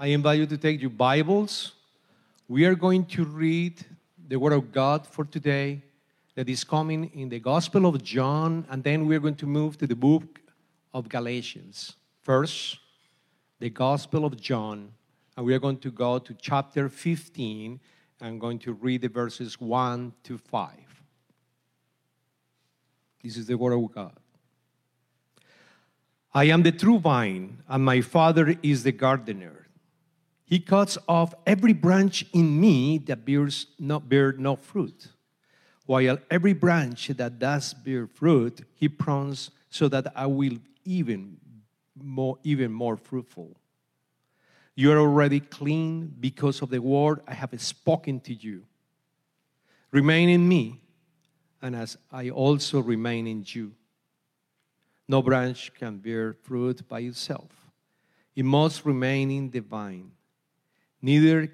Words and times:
I 0.00 0.06
invite 0.08 0.38
you 0.38 0.46
to 0.46 0.56
take 0.56 0.80
your 0.80 0.90
Bibles. 0.90 1.72
We 2.46 2.66
are 2.66 2.76
going 2.76 3.04
to 3.06 3.24
read 3.24 3.84
the 4.28 4.38
Word 4.38 4.52
of 4.52 4.70
God 4.70 5.04
for 5.04 5.24
today 5.24 5.82
that 6.36 6.48
is 6.48 6.62
coming 6.62 7.10
in 7.14 7.30
the 7.30 7.40
Gospel 7.40 7.84
of 7.84 8.00
John, 8.04 8.64
and 8.70 8.84
then 8.84 9.08
we're 9.08 9.18
going 9.18 9.34
to 9.34 9.46
move 9.46 9.76
to 9.78 9.88
the 9.88 9.96
book 9.96 10.40
of 10.94 11.08
Galatians. 11.08 11.96
First, 12.22 12.78
the 13.58 13.70
Gospel 13.70 14.24
of 14.24 14.40
John, 14.40 14.92
and 15.36 15.44
we 15.44 15.52
are 15.52 15.58
going 15.58 15.78
to 15.78 15.90
go 15.90 16.20
to 16.20 16.32
chapter 16.34 16.88
15. 16.88 17.80
I'm 18.20 18.38
going 18.38 18.60
to 18.60 18.74
read 18.74 19.00
the 19.00 19.08
verses 19.08 19.60
1 19.60 20.12
to 20.22 20.38
5. 20.38 20.70
This 23.24 23.36
is 23.36 23.46
the 23.46 23.56
Word 23.56 23.72
of 23.72 23.92
God. 23.92 24.16
I 26.32 26.44
am 26.44 26.62
the 26.62 26.70
true 26.70 27.00
vine, 27.00 27.64
and 27.66 27.84
my 27.84 28.00
Father 28.00 28.54
is 28.62 28.84
the 28.84 28.92
gardener. 28.92 29.64
He 30.48 30.60
cuts 30.60 30.96
off 31.06 31.34
every 31.46 31.74
branch 31.74 32.24
in 32.32 32.58
me 32.58 32.96
that 32.98 33.26
bears 33.26 33.66
no, 33.78 34.00
bear 34.00 34.32
no 34.32 34.56
fruit, 34.56 35.08
while 35.84 36.16
every 36.30 36.54
branch 36.54 37.08
that 37.08 37.38
does 37.38 37.74
bear 37.74 38.06
fruit, 38.06 38.62
he 38.74 38.88
prunes 38.88 39.50
so 39.68 39.88
that 39.88 40.10
I 40.16 40.24
will 40.24 40.56
even 40.86 41.36
more, 41.94 42.38
even 42.44 42.72
more 42.72 42.96
fruitful. 42.96 43.56
You 44.74 44.90
are 44.92 44.98
already 44.98 45.40
clean 45.40 46.14
because 46.18 46.62
of 46.62 46.70
the 46.70 46.80
word 46.80 47.20
I 47.28 47.34
have 47.34 47.50
spoken 47.60 48.18
to 48.20 48.32
you. 48.32 48.62
Remain 49.90 50.30
in 50.30 50.48
me, 50.48 50.80
and 51.60 51.76
as 51.76 51.98
I 52.10 52.30
also 52.30 52.80
remain 52.80 53.26
in 53.26 53.44
you. 53.46 53.74
No 55.06 55.20
branch 55.20 55.74
can 55.74 55.98
bear 55.98 56.32
fruit 56.32 56.88
by 56.88 57.00
itself. 57.00 57.50
It 58.34 58.46
must 58.46 58.86
remain 58.86 59.30
in 59.30 59.50
the 59.50 59.60
vine. 59.60 60.12
Neither 61.00 61.52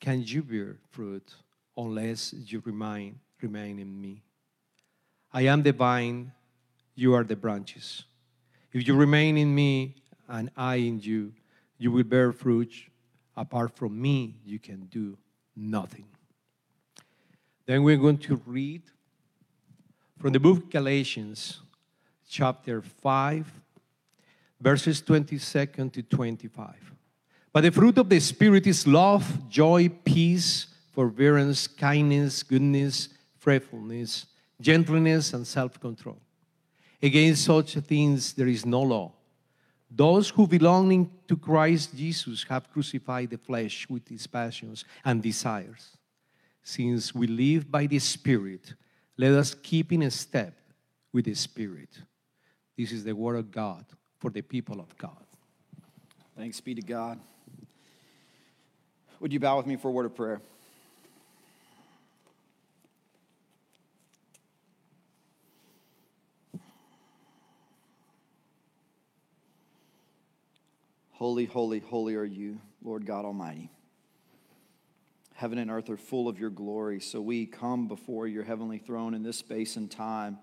can 0.00 0.22
you 0.22 0.42
bear 0.42 0.76
fruit 0.90 1.34
unless 1.76 2.32
you 2.32 2.62
remain, 2.64 3.20
remain 3.40 3.78
in 3.78 4.00
me. 4.00 4.22
I 5.32 5.42
am 5.42 5.62
the 5.62 5.72
vine, 5.72 6.32
you 6.94 7.14
are 7.14 7.24
the 7.24 7.36
branches. 7.36 8.04
If 8.72 8.86
you 8.86 8.94
remain 8.94 9.36
in 9.36 9.54
me 9.54 9.96
and 10.28 10.50
I 10.56 10.76
in 10.76 11.00
you, 11.00 11.32
you 11.76 11.92
will 11.92 12.04
bear 12.04 12.32
fruit. 12.32 12.72
Apart 13.36 13.76
from 13.76 14.00
me, 14.00 14.36
you 14.44 14.58
can 14.58 14.86
do 14.86 15.16
nothing. 15.54 16.06
Then 17.66 17.82
we're 17.82 17.98
going 17.98 18.18
to 18.18 18.40
read 18.46 18.82
from 20.18 20.32
the 20.32 20.40
book 20.40 20.56
of 20.58 20.70
Galatians, 20.70 21.60
chapter 22.28 22.82
5, 22.82 23.52
verses 24.60 25.00
22 25.02 25.38
to 25.90 26.02
25. 26.02 26.97
But 27.58 27.62
the 27.62 27.72
fruit 27.72 27.98
of 27.98 28.08
the 28.08 28.20
Spirit 28.20 28.68
is 28.68 28.86
love, 28.86 29.50
joy, 29.50 29.88
peace, 29.88 30.68
forbearance, 30.92 31.66
kindness, 31.66 32.44
goodness, 32.44 33.08
faithfulness, 33.36 34.26
gentleness, 34.60 35.32
and 35.32 35.44
self 35.44 35.80
control. 35.80 36.20
Against 37.02 37.46
such 37.46 37.74
things 37.78 38.32
there 38.34 38.46
is 38.46 38.64
no 38.64 38.82
law. 38.82 39.12
Those 39.90 40.30
who 40.30 40.46
belonging 40.46 41.10
to 41.26 41.36
Christ 41.36 41.96
Jesus 41.96 42.44
have 42.48 42.72
crucified 42.72 43.30
the 43.30 43.38
flesh 43.38 43.88
with 43.90 44.08
its 44.08 44.28
passions 44.28 44.84
and 45.04 45.20
desires. 45.20 45.96
Since 46.62 47.12
we 47.12 47.26
live 47.26 47.68
by 47.68 47.86
the 47.86 47.98
Spirit, 47.98 48.72
let 49.16 49.32
us 49.32 49.56
keep 49.60 49.90
in 49.92 50.08
step 50.12 50.54
with 51.12 51.24
the 51.24 51.34
Spirit. 51.34 51.90
This 52.76 52.92
is 52.92 53.02
the 53.02 53.16
word 53.16 53.34
of 53.34 53.50
God 53.50 53.84
for 54.20 54.30
the 54.30 54.42
people 54.42 54.78
of 54.78 54.96
God. 54.96 55.24
Thanks 56.36 56.60
be 56.60 56.76
to 56.76 56.82
God. 56.82 57.18
Would 59.20 59.32
you 59.32 59.40
bow 59.40 59.56
with 59.56 59.66
me 59.66 59.76
for 59.76 59.88
a 59.88 59.90
word 59.90 60.06
of 60.06 60.14
prayer? 60.14 60.40
Holy, 71.14 71.46
holy, 71.46 71.80
holy 71.80 72.14
are 72.14 72.24
you, 72.24 72.60
Lord 72.80 73.04
God 73.04 73.24
Almighty. 73.24 73.70
Heaven 75.34 75.58
and 75.58 75.68
earth 75.68 75.90
are 75.90 75.96
full 75.96 76.28
of 76.28 76.38
your 76.38 76.50
glory, 76.50 77.00
so 77.00 77.20
we 77.20 77.44
come 77.44 77.88
before 77.88 78.28
your 78.28 78.44
heavenly 78.44 78.78
throne 78.78 79.14
in 79.14 79.24
this 79.24 79.36
space 79.36 79.74
and 79.74 79.90
time, 79.90 80.38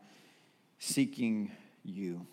seeking 0.80 1.50
you. 1.86 2.28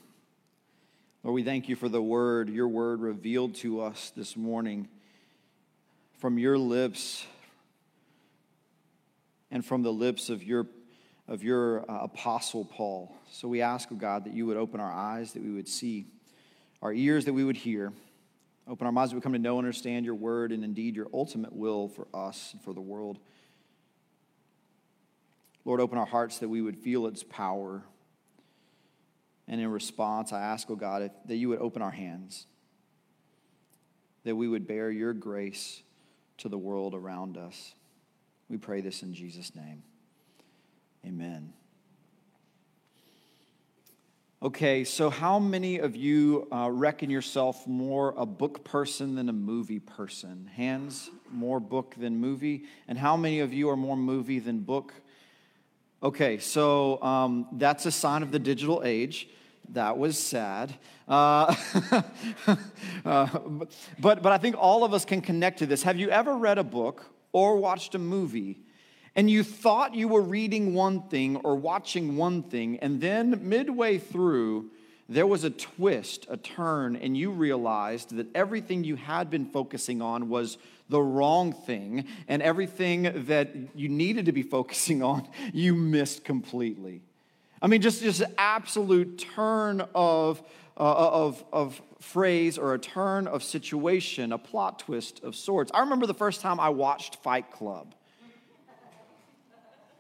Lord, 1.23 1.37
we 1.37 1.45
thank 1.45 1.69
you 1.69 1.77
for 1.77 1.89
the 1.89 2.03
word, 2.03 2.49
your 2.49 2.67
word 2.67 3.01
revealed 3.01 3.55
to 3.57 3.81
us 3.81 4.11
this 4.17 4.37
morning 4.37 4.89
from 6.23 6.39
your 6.39 6.57
lips 6.57 7.27
and 9.51 9.67
from 9.67 9.83
the 9.83 9.93
lips 9.93 10.31
of 10.31 10.41
your, 10.41 10.69
of 11.27 11.43
your 11.43 11.81
uh, 11.91 12.05
apostle 12.05 12.65
Paul. 12.65 13.13
So 13.33 13.49
we 13.49 13.61
ask, 13.61 13.89
oh 13.91 13.97
God, 13.97 14.27
that 14.27 14.33
you 14.33 14.47
would 14.47 14.57
open 14.57 14.79
our 14.79 14.93
eyes, 14.93 15.33
that 15.33 15.43
we 15.43 15.51
would 15.51 15.67
see, 15.67 16.07
our 16.81 16.93
ears, 16.93 17.25
that 17.25 17.33
we 17.33 17.43
would 17.43 17.57
hear 17.57 17.93
Open 18.69 18.87
our 18.87 18.93
minds 18.93 19.11
that 19.11 19.17
we 19.17 19.21
come 19.21 19.33
to 19.33 19.41
know 19.41 19.59
and 19.59 19.67
understand 19.67 20.07
your 20.07 20.15
word 20.15 20.53
and 20.53 20.63
indeed 20.63 20.95
your 20.95 21.09
ultimate 21.13 21.53
will 21.53 21.89
for 21.89 22.07
us 22.15 22.51
and 22.53 22.63
for 22.63 22.73
the 22.73 22.81
world. 22.81 23.19
Lord, 25.65 25.81
open 25.81 25.99
our 25.99 26.07
hearts 26.07 26.39
that 26.39 26.49
we 26.49 26.63
would 26.63 26.77
feel 26.77 27.09
its 27.09 27.25
power. 27.25 27.83
And 29.49 29.61
in 29.61 29.69
response, 29.69 30.33
I 30.33 30.43
ask, 30.43 30.71
oh 30.71 30.77
God, 30.77 31.03
if, 31.03 31.13
that 31.27 31.35
you 31.35 31.49
would 31.49 31.59
open 31.59 31.83
our 31.83 31.91
hands, 31.91 32.47
that 34.23 34.37
we 34.37 34.47
would 34.47 34.69
bear 34.69 34.93
your 34.93 35.13
grace 35.13 35.83
to 36.39 36.49
the 36.49 36.59
world 36.59 36.95
around 36.95 37.37
us. 37.37 37.75
We 38.49 38.59
pray 38.59 38.81
this 38.81 39.03
in 39.03 39.15
Jesus' 39.15 39.55
name. 39.55 39.83
Amen. 41.07 41.53
Okay, 44.43 44.83
so 44.83 45.09
how 45.09 45.39
many 45.39 45.79
of 45.79 45.95
you 45.95 46.49
uh, 46.53 46.69
reckon 46.69 47.11
yourself 47.11 47.65
more 47.67 48.13
a 48.17 48.27
book 48.27 48.65
person 48.65 49.15
than 49.15 49.29
a 49.29 49.33
movie 49.33 49.79
person? 49.79 50.51
Hands, 50.57 51.11
more 51.31 51.61
book 51.61 51.95
than 51.97 52.17
movie. 52.17 52.65
And 52.89 52.99
how 52.99 53.17
many 53.17 53.39
of 53.39 53.53
you 53.53 53.71
are 53.71 53.77
more 53.77 53.97
movie 53.97 54.41
than 54.41 54.59
book? 54.59 54.95
Okay, 56.03 56.39
so 56.39 57.01
um, 57.03 57.47
that's 57.53 57.87
a 57.87 57.93
sign 57.93 58.25
of 58.25 58.33
the 58.33 58.41
digital 58.41 58.83
age. 58.85 59.29
That 59.71 59.99
was 59.99 60.19
sad. 60.19 60.75
Uh, 61.09 61.55
uh, 63.05 63.27
but, 63.99 64.23
but 64.23 64.33
I 64.33 64.39
think 64.39 64.57
all 64.59 64.85
of 64.85 64.93
us 64.93 65.05
can 65.05 65.21
connect 65.21 65.61
to 65.61 65.67
this. 65.67 65.83
Have 65.83 65.99
you 65.99 66.11
ever 66.11 66.37
read 66.37 66.59
a 66.59 66.65
book 66.65 67.07
or 67.33 67.57
watched 67.57 67.95
a 67.95 67.99
movie 67.99 68.61
and 69.15 69.31
you 69.31 69.43
thought 69.43 69.95
you 69.95 70.09
were 70.09 70.23
reading 70.23 70.75
one 70.75 71.03
thing 71.03 71.37
or 71.37 71.55
watching 71.55 72.17
one 72.17 72.43
thing, 72.43 72.79
and 72.79 73.01
then 73.01 73.49
midway 73.49 73.99
through, 73.99 74.71
there 75.09 75.27
was 75.27 75.45
a 75.45 75.51
twist, 75.51 76.27
a 76.31 76.39
turn, 76.39 76.97
and 76.97 77.17
you 77.17 77.31
realized 77.31 78.17
that 78.17 78.29
everything 78.35 78.85
you 78.85 78.97
had 78.97 79.29
been 79.29 79.45
focusing 79.45 80.01
on 80.01 80.31
was 80.31 80.57
the 80.89 81.03
wrong 81.03 81.53
thing, 81.53 82.07
and 82.27 82.41
everything 82.41 83.27
that 83.27 83.51
you 83.75 83.89
needed 83.89 84.27
to 84.27 84.33
be 84.33 84.43
focusing 84.57 85.03
on, 85.03 85.29
you 85.53 85.75
missed 85.75 86.25
completely. 86.25 87.03
I 87.63 87.69
mean, 87.69 87.81
just 87.81 88.03
just 88.03 88.23
absolute 88.37 89.19
turn 89.19 89.83
of, 89.95 90.43
uh, 90.77 90.81
of, 90.81 91.45
of 91.53 91.81
phrase 92.01 92.59
or 92.59 92.75
a 92.75 92.79
turn 92.79 93.29
of 93.29 93.45
situation, 93.45 94.33
a 94.33 94.39
plot 94.39 94.81
twist 94.81 95.23
of 95.23 95.37
sorts. 95.37 95.71
I 95.73 95.81
remember 95.81 96.07
the 96.07 96.15
first 96.15 96.41
time 96.41 96.59
I 96.59 96.71
watched 96.71 97.17
Fight 97.23 97.53
Club. 97.53 97.95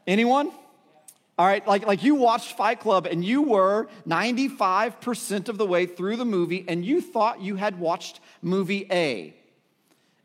Anyone? 0.09 0.51
All 1.39 1.47
right, 1.47 1.67
like, 1.67 1.87
like 1.87 2.03
you 2.03 2.17
watched 2.17 2.56
Fight 2.56 2.81
Club 2.81 3.06
and 3.06 3.25
you 3.25 3.43
were 3.43 3.87
95% 4.09 5.49
of 5.49 5.56
the 5.56 5.67
way 5.67 5.87
through 5.87 6.17
the 6.17 6.25
movie 6.25 6.65
and 6.67 6.84
you 6.84 7.01
thought 7.01 7.41
you 7.41 7.55
had 7.56 7.78
watched 7.78 8.21
movie 8.43 8.87
A. 8.91 9.34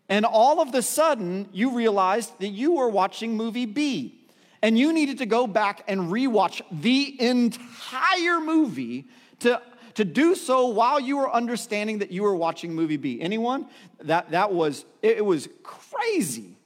And 0.09 0.25
all 0.25 0.59
of 0.59 0.71
the 0.71 0.81
sudden, 0.81 1.49
you 1.53 1.75
realized 1.75 2.39
that 2.39 2.49
you 2.49 2.73
were 2.73 2.89
watching 2.89 3.37
movie 3.37 3.65
B. 3.65 4.26
And 4.61 4.77
you 4.77 4.91
needed 4.91 5.19
to 5.19 5.25
go 5.25 5.47
back 5.47 5.83
and 5.87 6.11
rewatch 6.11 6.61
the 6.71 7.21
entire 7.21 8.39
movie 8.39 9.07
to, 9.39 9.61
to 9.95 10.05
do 10.05 10.35
so 10.35 10.67
while 10.67 10.99
you 10.99 11.17
were 11.17 11.31
understanding 11.31 11.99
that 11.99 12.11
you 12.11 12.23
were 12.23 12.35
watching 12.35 12.73
movie 12.73 12.97
B. 12.97 13.21
Anyone? 13.21 13.67
That, 14.01 14.31
that 14.31 14.51
was, 14.51 14.85
it 15.01 15.23
was 15.23 15.47
crazy. 15.63 16.57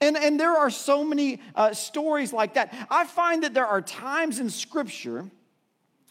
And, 0.00 0.16
and 0.16 0.38
there 0.38 0.52
are 0.52 0.70
so 0.70 1.04
many 1.04 1.40
uh, 1.54 1.72
stories 1.72 2.32
like 2.32 2.54
that. 2.54 2.74
I 2.90 3.06
find 3.06 3.44
that 3.44 3.54
there 3.54 3.66
are 3.66 3.80
times 3.80 4.40
in 4.40 4.50
Scripture 4.50 5.30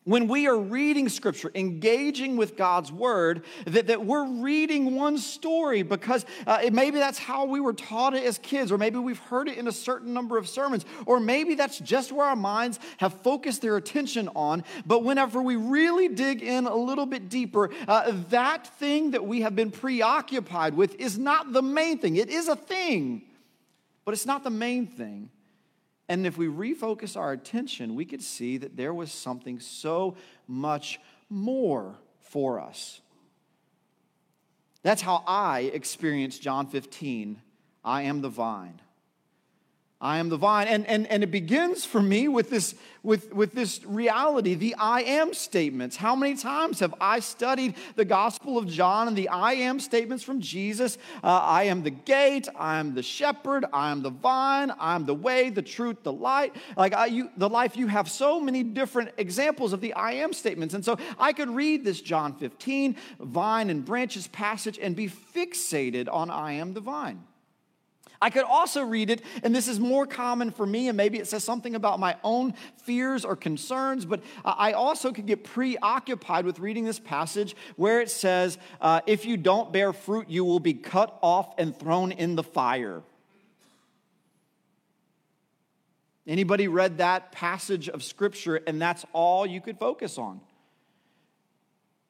when 0.06 0.28
we 0.28 0.48
are 0.48 0.58
reading 0.58 1.10
scripture, 1.10 1.52
engaging 1.56 2.38
with 2.38 2.56
God's 2.56 2.92
word, 2.92 3.44
that, 3.66 3.88
that 3.88 4.06
we're 4.06 4.28
reading 4.42 4.96
one 4.96 5.18
story 5.18 5.82
because 5.82 6.26
uh, 6.46 6.62
maybe 6.72 7.00
that's 7.00 7.18
how 7.18 7.46
we 7.46 7.60
were 7.60 7.74
taught 7.74 8.14
it 8.14 8.24
as 8.24 8.38
kids, 8.38 8.72
or 8.72 8.78
maybe 8.78 9.00
we've 9.00 9.20
heard 9.20 9.50
it 9.50 9.58
in 9.58 9.68
a 9.68 9.72
certain 9.72 10.14
number 10.14 10.38
of 10.38 10.48
sermons, 10.48 10.86
or 11.08 11.20
maybe 11.20 11.56
that's 11.56 11.80
just 11.80 12.12
where 12.12 12.28
our 12.28 12.36
minds 12.36 12.80
have 12.98 13.14
focused 13.22 13.64
their 13.64 13.78
attention 13.78 14.30
on. 14.36 14.64
But 14.86 15.04
whenever 15.04 15.42
we 15.42 15.56
really 15.56 16.08
dig 16.08 16.44
in 16.44 16.68
a 16.68 16.76
little 16.76 17.08
bit 17.08 17.28
deeper, 17.28 17.72
uh, 17.88 18.12
that 18.30 18.68
thing 18.78 19.12
that 19.12 19.26
we 19.26 19.42
have 19.42 19.56
been 19.56 19.72
preoccupied 19.72 20.76
with 20.76 21.00
is 21.00 21.18
not 21.18 21.52
the 21.52 21.64
main 21.64 21.98
thing. 21.98 22.18
It 22.18 22.30
is 22.30 22.48
a 22.48 22.56
thing, 22.56 23.24
but 24.06 24.14
it's 24.14 24.28
not 24.28 24.44
the 24.44 24.52
main 24.52 24.86
thing. 24.86 25.32
And 26.08 26.28
if 26.28 26.38
we 26.38 26.48
refocus 26.48 27.18
our 27.18 27.32
attention, 27.32 27.96
we 27.96 28.06
could 28.06 28.22
see 28.22 28.58
that 28.58 28.78
there 28.78 28.94
was 28.94 29.12
something 29.12 29.60
so 29.60 30.16
much 30.48 31.00
more 31.30 31.96
for 32.20 32.60
us. 32.60 33.02
That's 34.84 35.02
how 35.02 35.24
I 35.26 35.62
experienced 35.74 36.42
John 36.42 36.68
15 36.68 37.42
I 37.84 38.04
am 38.04 38.22
the 38.22 38.30
vine. 38.30 38.82
I 40.02 40.18
am 40.18 40.28
the 40.28 40.38
vine. 40.38 40.68
And, 40.68 40.86
and, 40.88 41.08
and 41.08 41.24
it 41.24 41.32
begins 41.32 41.86
for 41.86 42.02
me 42.02 42.28
with 42.28 42.50
this, 42.50 42.76
with, 43.02 43.34
with 43.34 43.54
this 43.54 43.84
reality, 43.86 44.54
the 44.54 44.76
I 44.78 45.02
am 45.02 45.34
statements. 45.34 45.96
How 45.96 46.18
many 46.18 46.36
times 46.36 46.82
have 46.82 46.94
I 47.00 47.22
studied 47.22 47.76
the 47.96 48.04
Gospel 48.04 48.58
of 48.58 48.68
John 48.68 49.08
and 49.08 49.16
the 49.16 49.30
I 49.30 49.54
am 49.54 49.80
statements 49.80 50.22
from 50.22 50.42
Jesus? 50.42 50.98
Uh, 51.24 51.28
I 51.28 51.64
am 51.64 51.82
the 51.84 51.92
gate, 51.92 52.50
I 52.58 52.78
am 52.78 52.94
the 52.94 53.04
shepherd, 53.04 53.64
I 53.72 53.90
am 53.90 54.02
the 54.02 54.10
vine, 54.10 54.70
I 54.78 54.96
am 54.96 55.06
the 55.06 55.16
way, 55.16 55.50
the 55.50 55.62
truth, 55.62 56.04
the 56.04 56.14
light. 56.14 56.54
Like 56.76 56.94
I, 56.94 57.06
you, 57.06 57.30
the 57.38 57.50
life, 57.50 57.78
you 57.78 57.88
have 57.88 58.12
so 58.12 58.42
many 58.42 58.64
different 58.64 59.12
examples 59.18 59.72
of 59.72 59.80
the 59.80 59.94
I 59.94 60.12
am 60.14 60.34
statements. 60.34 60.74
And 60.74 60.84
so 60.84 60.98
I 61.18 61.32
could 61.32 61.50
read 61.50 61.86
this 61.86 62.02
John 62.02 62.34
15, 62.34 62.98
vine 63.22 63.70
and 63.70 63.86
branches 63.86 64.28
passage, 64.28 64.78
and 64.78 64.94
be 64.94 65.08
fixated 65.08 66.10
on 66.12 66.30
I 66.30 66.54
am 66.54 66.74
the 66.74 66.82
vine. 66.82 67.24
I 68.22 68.30
could 68.30 68.44
also 68.44 68.84
read 68.84 69.10
it, 69.10 69.22
and 69.44 69.54
this 69.54 69.68
is 69.68 69.80
more 69.80 70.06
common 70.06 70.52
for 70.52 70.66
me, 70.66 70.88
and 70.88 70.98
maybe 70.98 71.18
it 71.20 71.28
says 71.28 71.44
something 71.44 71.76
about 71.76 72.00
my 72.00 72.16
own 72.24 72.54
fears 72.84 73.26
or 73.26 73.36
concerns, 73.36 74.06
but 74.06 74.22
I 74.44 74.74
also 74.74 75.12
could 75.12 75.26
get 75.26 75.44
preoccupied 75.44 76.46
with 76.46 76.60
reading 76.60 76.86
this 76.86 77.00
passage 77.00 77.56
where 77.76 78.02
it 78.02 78.10
says, 78.10 78.58
uh, 78.82 79.02
If 79.06 79.26
you 79.26 79.38
don't 79.38 79.72
bear 79.72 79.94
fruit, 79.94 80.30
you 80.30 80.46
will 80.46 80.60
be 80.60 80.74
cut 80.74 81.18
off 81.22 81.54
and 81.58 81.78
thrown 81.78 82.12
in 82.12 82.36
the 82.36 82.44
fire. 82.44 83.02
Anybody 86.28 86.68
read 86.68 86.98
that 86.98 87.32
passage 87.32 87.88
of 87.88 88.04
scripture, 88.04 88.56
and 88.56 88.82
that's 88.82 89.06
all 89.14 89.46
you 89.46 89.62
could 89.62 89.78
focus 89.78 90.18
on? 90.18 90.42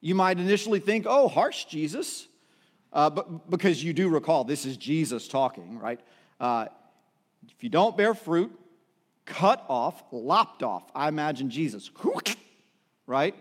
You 0.00 0.14
might 0.14 0.38
initially 0.38 0.80
think, 0.80 1.04
oh, 1.08 1.28
harsh 1.28 1.66
Jesus 1.66 2.28
uh, 2.96 3.10
but 3.10 3.50
because 3.50 3.84
you 3.84 3.92
do 3.92 4.08
recall 4.08 4.42
this 4.42 4.64
is 4.64 4.78
Jesus 4.78 5.28
talking, 5.28 5.78
right? 5.78 6.00
Uh, 6.40 6.66
if 7.46 7.62
you 7.62 7.68
don't 7.68 7.94
bear 7.94 8.14
fruit, 8.14 8.50
cut 9.26 9.62
off, 9.68 10.02
lopped 10.10 10.62
off. 10.62 10.90
I 10.94 11.08
imagine 11.08 11.50
Jesus, 11.50 11.90
right? 13.06 13.34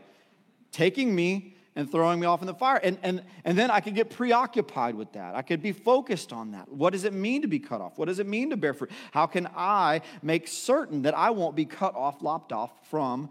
Taking 0.73 1.15
me 1.15 1.55
and 1.73 1.89
throwing 1.89 2.19
me 2.19 2.27
off 2.27 2.41
in 2.41 2.47
the 2.47 2.53
fire. 2.53 2.81
And, 2.83 2.97
and, 3.01 3.23
and 3.45 3.57
then 3.57 3.71
I 3.71 3.79
could 3.79 3.95
get 3.95 4.09
preoccupied 4.09 4.95
with 4.95 5.13
that. 5.13 5.35
I 5.35 5.41
could 5.41 5.61
be 5.61 5.71
focused 5.71 6.33
on 6.33 6.51
that. 6.51 6.69
What 6.69 6.91
does 6.91 7.05
it 7.05 7.13
mean 7.13 7.41
to 7.41 7.47
be 7.47 7.59
cut 7.59 7.79
off? 7.79 7.97
What 7.97 8.09
does 8.09 8.19
it 8.19 8.27
mean 8.27 8.49
to 8.49 8.57
bear 8.57 8.73
fruit? 8.73 8.91
How 9.11 9.25
can 9.25 9.47
I 9.55 10.01
make 10.21 10.49
certain 10.49 11.03
that 11.03 11.17
I 11.17 11.29
won't 11.29 11.55
be 11.55 11.65
cut 11.65 11.95
off, 11.95 12.21
lopped 12.21 12.51
off 12.51 12.71
from 12.89 13.29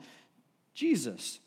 Jesus? 0.73 1.39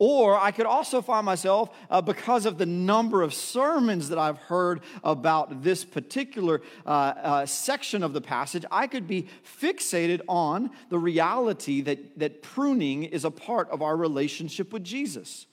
Or 0.00 0.40
I 0.40 0.50
could 0.50 0.64
also 0.64 1.02
find 1.02 1.26
myself, 1.26 1.68
uh, 1.90 2.00
because 2.00 2.46
of 2.46 2.56
the 2.56 2.64
number 2.64 3.20
of 3.20 3.34
sermons 3.34 4.08
that 4.08 4.18
I've 4.18 4.38
heard 4.38 4.80
about 5.04 5.62
this 5.62 5.84
particular 5.84 6.62
uh, 6.86 6.88
uh, 6.88 7.46
section 7.46 8.02
of 8.02 8.14
the 8.14 8.22
passage, 8.22 8.64
I 8.70 8.86
could 8.86 9.06
be 9.06 9.28
fixated 9.60 10.22
on 10.26 10.70
the 10.88 10.98
reality 10.98 11.82
that, 11.82 12.18
that 12.18 12.40
pruning 12.40 13.04
is 13.04 13.26
a 13.26 13.30
part 13.30 13.68
of 13.68 13.82
our 13.82 13.94
relationship 13.94 14.72
with 14.72 14.84
Jesus. 14.84 15.44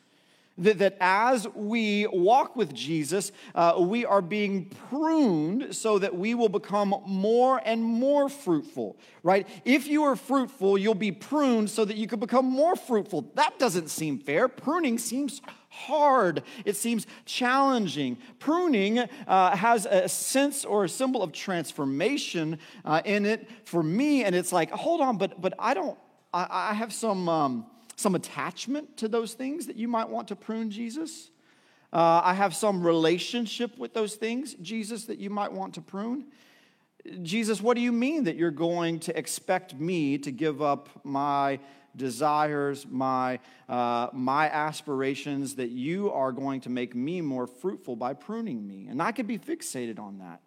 That, 0.60 0.80
that 0.80 0.98
as 1.00 1.48
we 1.54 2.08
walk 2.08 2.56
with 2.56 2.74
Jesus, 2.74 3.32
uh, 3.54 3.76
we 3.80 4.06
are 4.06 4.24
being 4.24 4.66
pruned 4.90 5.76
so 5.76 6.00
that 6.00 6.16
we 6.16 6.34
will 6.34 6.50
become 6.50 6.96
more 7.06 7.62
and 7.64 7.84
more 7.84 8.28
fruitful, 8.28 8.98
right? 9.22 9.48
If 9.66 9.88
you 9.88 10.04
are 10.04 10.16
fruitful, 10.16 10.80
you'll 10.80 10.96
be 10.96 11.12
pruned 11.12 11.70
so 11.70 11.86
that 11.86 11.96
you 11.96 12.08
can 12.08 12.20
become 12.20 12.46
more 12.46 12.76
fruitful. 12.76 13.32
That 13.36 13.60
doesn't 13.60 13.90
seem 13.90 14.18
fair. 14.18 14.48
Pruning 14.48 14.98
seems 14.98 15.42
hard. 15.70 16.42
It 16.66 16.76
seems 16.76 17.06
challenging. 17.26 18.18
Pruning 18.40 19.00
uh, 19.00 19.56
has 19.56 19.86
a 19.86 20.10
sense 20.10 20.66
or 20.66 20.86
a 20.86 20.90
symbol 20.90 21.22
of 21.22 21.32
transformation 21.34 22.58
uh, 22.84 23.02
in 23.06 23.26
it 23.26 23.48
for 23.64 23.84
me, 23.84 24.24
and 24.24 24.34
it's 24.34 24.52
like, 24.52 24.72
hold 24.72 25.02
on, 25.02 25.18
but 25.18 25.40
but 25.40 25.54
I 25.60 25.74
don't. 25.74 25.98
I, 26.34 26.72
I 26.72 26.74
have 26.74 26.92
some. 26.92 27.30
Um, 27.30 27.66
some 27.98 28.16
attachment 28.16 28.96
to 28.98 29.08
those 29.08 29.34
things 29.34 29.66
that 29.66 29.76
you 29.76 29.88
might 29.88 30.08
want 30.08 30.30
to 30.30 30.36
prune, 30.36 30.70
Jesus. 30.70 31.32
Uh, 31.92 32.22
I 32.24 32.34
have 32.36 32.56
some 32.56 32.86
relationship 32.86 33.78
with 33.78 33.94
those 33.94 34.16
things, 34.16 34.54
Jesus, 34.56 35.06
that 35.06 35.18
you 35.20 35.30
might 35.30 35.52
want 35.52 35.74
to 35.76 35.82
prune. 35.82 36.28
Jesus, 37.24 37.60
what 37.60 37.76
do 37.76 37.82
you 37.82 37.92
mean 37.92 38.26
that 38.26 38.36
you're 38.36 38.52
going 38.52 39.00
to 39.00 39.18
expect 39.18 39.74
me 39.74 40.18
to 40.20 40.32
give 40.32 40.62
up 40.62 40.90
my 41.04 41.60
desires, 41.96 42.86
my, 42.88 43.40
uh, 43.68 44.10
my 44.14 44.50
aspirations, 44.50 45.56
that 45.56 45.70
you 45.70 46.12
are 46.12 46.32
going 46.32 46.62
to 46.62 46.70
make 46.70 46.94
me 46.94 47.22
more 47.22 47.48
fruitful 47.48 47.96
by 47.96 48.14
pruning 48.14 48.68
me? 48.68 48.88
And 48.90 49.02
I 49.02 49.12
could 49.12 49.26
be 49.26 49.40
fixated 49.40 49.98
on 49.98 50.20
that. 50.20 50.42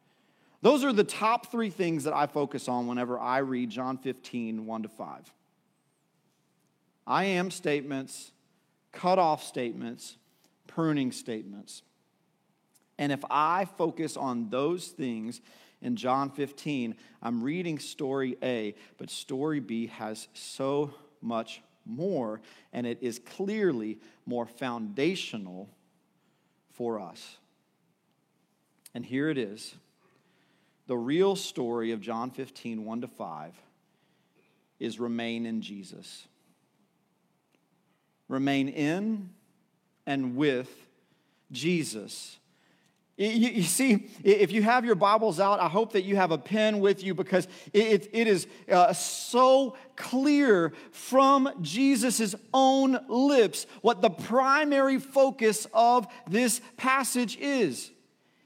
Those 0.62 0.84
are 0.84 0.92
the 0.92 1.04
top 1.04 1.50
three 1.50 1.70
things 1.70 2.04
that 2.04 2.12
I 2.12 2.26
focus 2.26 2.68
on 2.68 2.86
whenever 2.86 3.18
I 3.18 3.38
read 3.38 3.70
John 3.70 3.96
15, 3.96 4.66
1 4.66 4.82
to 4.82 4.88
5. 4.88 5.32
I 7.06 7.24
am 7.24 7.50
statements, 7.50 8.32
cut 8.92 9.18
off 9.18 9.42
statements, 9.42 10.16
pruning 10.66 11.12
statements. 11.12 11.82
And 12.98 13.12
if 13.12 13.24
I 13.30 13.64
focus 13.64 14.16
on 14.16 14.50
those 14.50 14.88
things 14.88 15.40
in 15.80 15.96
John 15.96 16.30
15, 16.30 16.94
I'm 17.22 17.42
reading 17.42 17.78
story 17.78 18.36
A, 18.42 18.74
but 18.98 19.10
story 19.10 19.60
B 19.60 19.86
has 19.86 20.28
so 20.34 20.94
much 21.22 21.62
more, 21.86 22.40
and 22.72 22.86
it 22.86 22.98
is 23.00 23.18
clearly 23.18 23.98
more 24.26 24.46
foundational 24.46 25.68
for 26.72 27.00
us. 27.00 27.38
And 28.94 29.04
here 29.04 29.28
it 29.28 29.38
is 29.38 29.74
the 30.86 30.96
real 30.96 31.36
story 31.36 31.92
of 31.92 32.00
John 32.00 32.30
15, 32.30 32.84
1 32.84 33.00
to 33.02 33.08
5, 33.08 33.54
is 34.80 34.98
remain 34.98 35.46
in 35.46 35.62
Jesus 35.62 36.26
remain 38.30 38.68
in 38.68 39.28
and 40.06 40.36
with 40.36 40.70
Jesus. 41.50 42.38
You, 43.16 43.64
see, 43.64 44.08
if 44.24 44.50
you 44.50 44.62
have 44.62 44.86
your 44.86 44.94
Bibles 44.94 45.40
out, 45.40 45.60
I 45.60 45.68
hope 45.68 45.92
that 45.92 46.04
you 46.04 46.16
have 46.16 46.30
a 46.30 46.38
pen 46.38 46.80
with 46.80 47.04
you 47.04 47.12
because 47.12 47.48
it, 47.74 48.08
it 48.14 48.26
is 48.26 48.46
uh, 48.70 48.94
so 48.94 49.76
clear 49.94 50.72
from 50.90 51.50
Jesus' 51.60 52.34
own 52.54 52.98
lips 53.08 53.66
what 53.82 54.00
the 54.00 54.08
primary 54.08 54.98
focus 54.98 55.66
of 55.74 56.06
this 56.26 56.62
passage 56.78 57.36
is. 57.38 57.90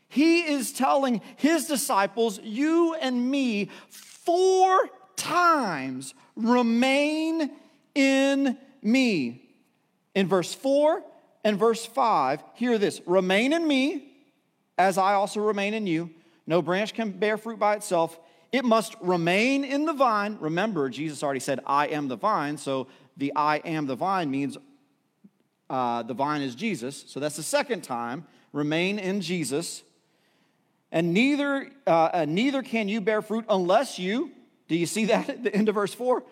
He 0.09 0.41
is 0.41 0.73
telling 0.73 1.21
his 1.37 1.67
disciples, 1.67 2.41
you 2.43 2.95
and 2.95 3.31
me, 3.31 3.69
four 3.91 4.89
times 5.15 6.15
remain 6.35 7.53
in 7.95 8.59
me. 8.83 9.44
In 10.15 10.29
verse 10.29 10.55
4 10.55 11.03
and 11.43 11.59
verse 11.59 11.85
5, 11.85 12.43
hear 12.55 12.79
this 12.79 13.01
remain 13.07 13.53
in 13.53 13.67
me 13.67 14.13
as 14.79 14.99
I 14.99 15.15
also 15.15 15.41
remain 15.41 15.75
in 15.75 15.87
you. 15.87 16.11
No 16.47 16.63
branch 16.63 16.95
can 16.95 17.11
bear 17.11 17.37
fruit 17.37 17.59
by 17.59 17.75
itself. 17.75 18.19
It 18.53 18.65
must 18.65 18.95
remain 19.01 19.65
in 19.65 19.85
the 19.85 19.93
vine. 19.93 20.39
Remember, 20.41 20.89
Jesus 20.89 21.23
already 21.23 21.41
said, 21.41 21.61
I 21.67 21.89
am 21.89 22.09
the 22.09 22.17
vine. 22.17 22.57
So 22.57 22.87
the 23.17 23.33
I 23.35 23.57
am 23.59 23.87
the 23.87 23.97
vine 23.97 24.31
means 24.31 24.57
uh, 25.71 26.03
the 26.03 26.15
vine 26.15 26.43
is 26.43 26.55
Jesus. 26.55 27.05
So 27.09 27.19
that's 27.19 27.37
the 27.37 27.43
second 27.43 27.83
time. 27.83 28.27
Remain 28.53 28.99
in 28.99 29.21
Jesus. 29.21 29.83
And 30.93 31.13
neither, 31.13 31.71
uh, 31.87 31.91
uh, 31.91 32.27
neither 32.29 32.63
can 32.63 32.89
you 32.89 33.01
bear 33.01 33.23
fruit 33.23 33.45
unless 33.49 33.99
you, 33.99 34.31
do 34.69 34.77
you 34.77 34.87
see 34.87 35.07
that 35.07 35.29
at 35.29 35.43
the 35.43 35.55
end 35.55 35.69
of 35.69 35.75
verse 35.75 35.93
4? 35.93 36.23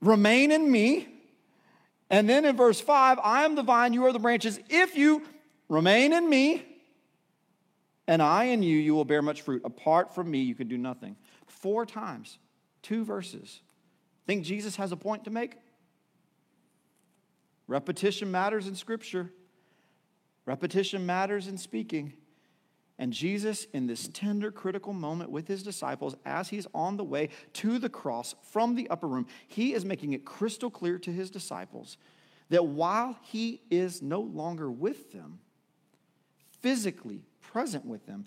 Remain 0.00 0.50
in 0.50 0.70
me 0.70 1.06
and 2.10 2.28
then 2.28 2.44
in 2.44 2.56
verse 2.56 2.80
5, 2.80 3.18
I 3.22 3.44
am 3.44 3.54
the 3.54 3.62
vine, 3.62 3.92
you 3.92 4.06
are 4.06 4.12
the 4.12 4.18
branches. 4.18 4.58
If 4.68 4.96
you 4.96 5.22
remain 5.68 6.12
in 6.12 6.28
me, 6.28 6.64
and 8.06 8.22
I 8.22 8.44
in 8.44 8.62
you, 8.62 8.78
you 8.78 8.94
will 8.94 9.04
bear 9.04 9.20
much 9.20 9.42
fruit. 9.42 9.62
Apart 9.64 10.14
from 10.14 10.30
me, 10.30 10.40
you 10.40 10.54
can 10.54 10.66
do 10.66 10.78
nothing. 10.78 11.16
Four 11.46 11.84
times, 11.84 12.38
two 12.80 13.04
verses. 13.04 13.60
Think 14.26 14.44
Jesus 14.44 14.76
has 14.76 14.92
a 14.92 14.96
point 14.96 15.24
to 15.24 15.30
make? 15.30 15.56
Repetition 17.66 18.30
matters 18.30 18.66
in 18.66 18.74
Scripture, 18.74 19.30
repetition 20.46 21.04
matters 21.04 21.48
in 21.48 21.58
speaking. 21.58 22.14
And 22.98 23.12
Jesus, 23.12 23.66
in 23.72 23.86
this 23.86 24.08
tender, 24.12 24.50
critical 24.50 24.92
moment 24.92 25.30
with 25.30 25.46
his 25.46 25.62
disciples, 25.62 26.16
as 26.24 26.48
he's 26.48 26.66
on 26.74 26.96
the 26.96 27.04
way 27.04 27.28
to 27.54 27.78
the 27.78 27.88
cross 27.88 28.34
from 28.50 28.74
the 28.74 28.88
upper 28.90 29.06
room, 29.06 29.26
he 29.46 29.72
is 29.72 29.84
making 29.84 30.14
it 30.14 30.24
crystal 30.24 30.70
clear 30.70 30.98
to 30.98 31.12
his 31.12 31.30
disciples 31.30 31.96
that 32.48 32.66
while 32.66 33.16
he 33.22 33.62
is 33.70 34.02
no 34.02 34.20
longer 34.20 34.70
with 34.70 35.12
them, 35.12 35.38
physically 36.60 37.22
present 37.40 37.84
with 37.84 38.04
them, 38.06 38.26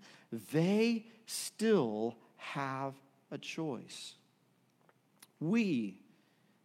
they 0.54 1.06
still 1.26 2.16
have 2.38 2.94
a 3.30 3.38
choice. 3.38 4.16
We 5.40 5.98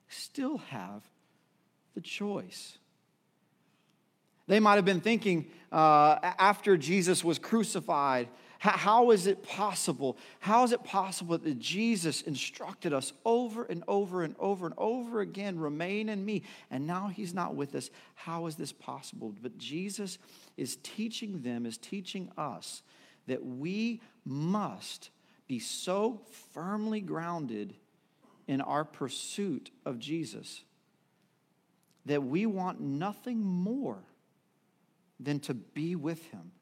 still 0.08 0.58
have 0.58 1.02
the 1.94 2.00
choice. 2.00 2.78
They 4.46 4.60
might 4.60 4.76
have 4.76 4.84
been 4.84 5.00
thinking 5.00 5.46
uh, 5.72 6.18
after 6.22 6.76
Jesus 6.76 7.24
was 7.24 7.38
crucified, 7.38 8.28
how 8.58 9.10
is 9.10 9.26
it 9.26 9.42
possible? 9.42 10.16
How 10.40 10.64
is 10.64 10.72
it 10.72 10.82
possible 10.82 11.36
that 11.36 11.58
Jesus 11.58 12.22
instructed 12.22 12.92
us 12.92 13.12
over 13.24 13.64
and 13.64 13.84
over 13.86 14.22
and 14.22 14.34
over 14.38 14.66
and 14.66 14.74
over 14.78 15.20
again, 15.20 15.58
remain 15.58 16.08
in 16.08 16.24
me, 16.24 16.42
and 16.70 16.86
now 16.86 17.08
he's 17.08 17.34
not 17.34 17.54
with 17.54 17.74
us? 17.74 17.90
How 18.14 18.46
is 18.46 18.56
this 18.56 18.72
possible? 18.72 19.34
But 19.42 19.58
Jesus 19.58 20.18
is 20.56 20.76
teaching 20.82 21.42
them, 21.42 21.66
is 21.66 21.76
teaching 21.76 22.30
us 22.38 22.82
that 23.26 23.44
we 23.44 24.00
must 24.24 25.10
be 25.46 25.58
so 25.58 26.22
firmly 26.52 27.00
grounded 27.00 27.74
in 28.48 28.60
our 28.60 28.84
pursuit 28.84 29.70
of 29.84 29.98
Jesus 29.98 30.62
that 32.06 32.22
we 32.22 32.46
want 32.46 32.80
nothing 32.80 33.40
more 33.40 33.98
than 35.18 35.40
to 35.40 35.54
be 35.54 35.96
with 35.96 36.30
him 36.30 36.52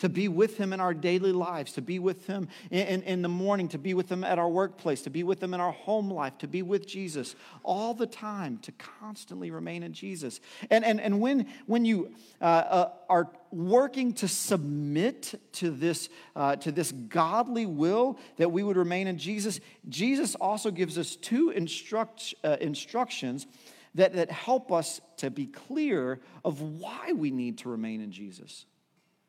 to 0.00 0.08
be 0.08 0.28
with 0.28 0.56
him 0.56 0.72
in 0.72 0.80
our 0.80 0.94
daily 0.94 1.30
lives, 1.30 1.72
to 1.74 1.82
be 1.82 1.98
with 1.98 2.26
him 2.26 2.48
in, 2.70 2.86
in, 2.86 3.02
in, 3.02 3.22
the 3.22 3.28
morning, 3.28 3.68
to 3.68 3.78
be 3.78 3.94
with 3.94 4.10
him 4.10 4.24
at 4.24 4.38
our 4.38 4.48
workplace, 4.48 5.02
to 5.02 5.10
be 5.10 5.22
with 5.22 5.42
him 5.42 5.54
in 5.54 5.60
our 5.60 5.72
home 5.72 6.10
life, 6.10 6.36
to 6.38 6.48
be 6.48 6.62
with 6.62 6.86
Jesus 6.86 7.36
all 7.62 7.94
the 7.94 8.06
time, 8.06 8.58
to 8.62 8.72
constantly 8.72 9.50
remain 9.50 9.82
in 9.82 9.92
Jesus. 9.92 10.40
And, 10.70 10.84
and, 10.84 11.00
and 11.00 11.20
when, 11.20 11.46
when 11.66 11.84
you 11.84 12.14
uh, 12.40 12.44
uh, 12.44 12.90
are 13.10 13.28
working 13.50 14.14
to 14.14 14.28
submit 14.28 15.34
to 15.52 15.70
this, 15.70 16.08
uh, 16.34 16.56
to 16.56 16.72
this 16.72 16.92
godly 16.92 17.66
will 17.66 18.18
that 18.38 18.50
we 18.50 18.62
would 18.62 18.78
remain 18.78 19.06
in 19.06 19.18
Jesus, 19.18 19.60
Jesus 19.88 20.34
also 20.34 20.70
gives 20.70 20.96
us 20.96 21.14
two 21.14 21.50
instruct, 21.50 22.34
uh, 22.42 22.56
instructions 22.60 23.46
that, 23.94 24.14
that 24.14 24.30
help 24.30 24.72
us 24.72 25.00
to 25.18 25.30
be 25.30 25.46
clear 25.46 26.20
of 26.44 26.60
why 26.60 27.12
we 27.14 27.30
need 27.30 27.58
to 27.58 27.68
remain 27.68 28.00
in 28.00 28.12
Jesus. 28.12 28.66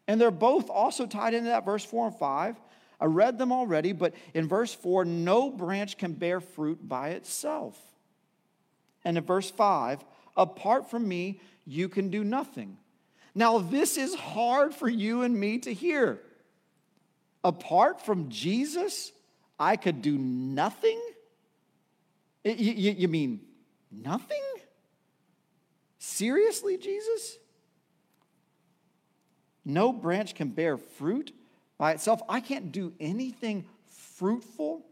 And 0.07 0.19
they're 0.19 0.31
both 0.31 0.69
also 0.69 1.05
tied 1.05 1.33
into 1.33 1.49
that 1.49 1.65
verse 1.65 1.83
4 1.83 2.07
and 2.07 2.15
5. 2.15 2.55
I 2.99 3.05
read 3.05 3.37
them 3.37 3.51
already, 3.51 3.93
but 3.93 4.13
in 4.33 4.47
verse 4.47 4.73
4, 4.73 5.05
no 5.05 5.49
branch 5.49 5.97
can 5.97 6.13
bear 6.13 6.39
fruit 6.39 6.87
by 6.87 7.09
itself. 7.09 7.79
And 9.03 9.17
in 9.17 9.23
verse 9.23 9.49
5, 9.49 10.03
apart 10.37 10.91
from 10.91 11.07
me, 11.07 11.39
you 11.65 11.89
can 11.89 12.09
do 12.09 12.23
nothing. 12.23 12.77
Now, 13.33 13.59
this 13.59 13.97
is 13.97 14.13
hard 14.13 14.75
for 14.75 14.89
you 14.89 15.23
and 15.23 15.39
me 15.39 15.57
to 15.59 15.73
hear. 15.73 16.19
Apart 17.43 18.05
from 18.05 18.29
Jesus, 18.29 19.11
I 19.59 19.77
could 19.77 20.01
do 20.01 20.17
nothing? 20.17 21.01
You, 22.43 22.53
you, 22.53 22.91
you 22.91 23.07
mean 23.07 23.41
nothing? 23.91 24.41
Seriously, 25.97 26.77
Jesus? 26.77 27.37
No 29.63 29.93
branch 29.93 30.35
can 30.35 30.49
bear 30.49 30.77
fruit 30.77 31.33
by 31.77 31.91
itself. 31.91 32.21
I 32.27 32.39
can't 32.39 32.71
do 32.71 32.93
anything 32.99 33.65
fruitful 33.87 34.85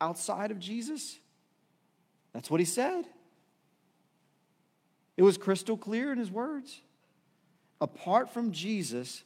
outside 0.00 0.50
of 0.50 0.58
Jesus. 0.58 1.18
That's 2.32 2.50
what 2.50 2.60
he 2.60 2.66
said. 2.66 3.04
It 5.16 5.22
was 5.22 5.36
crystal 5.36 5.76
clear 5.76 6.12
in 6.12 6.18
his 6.18 6.30
words. 6.30 6.80
Apart 7.80 8.30
from 8.30 8.52
Jesus, 8.52 9.22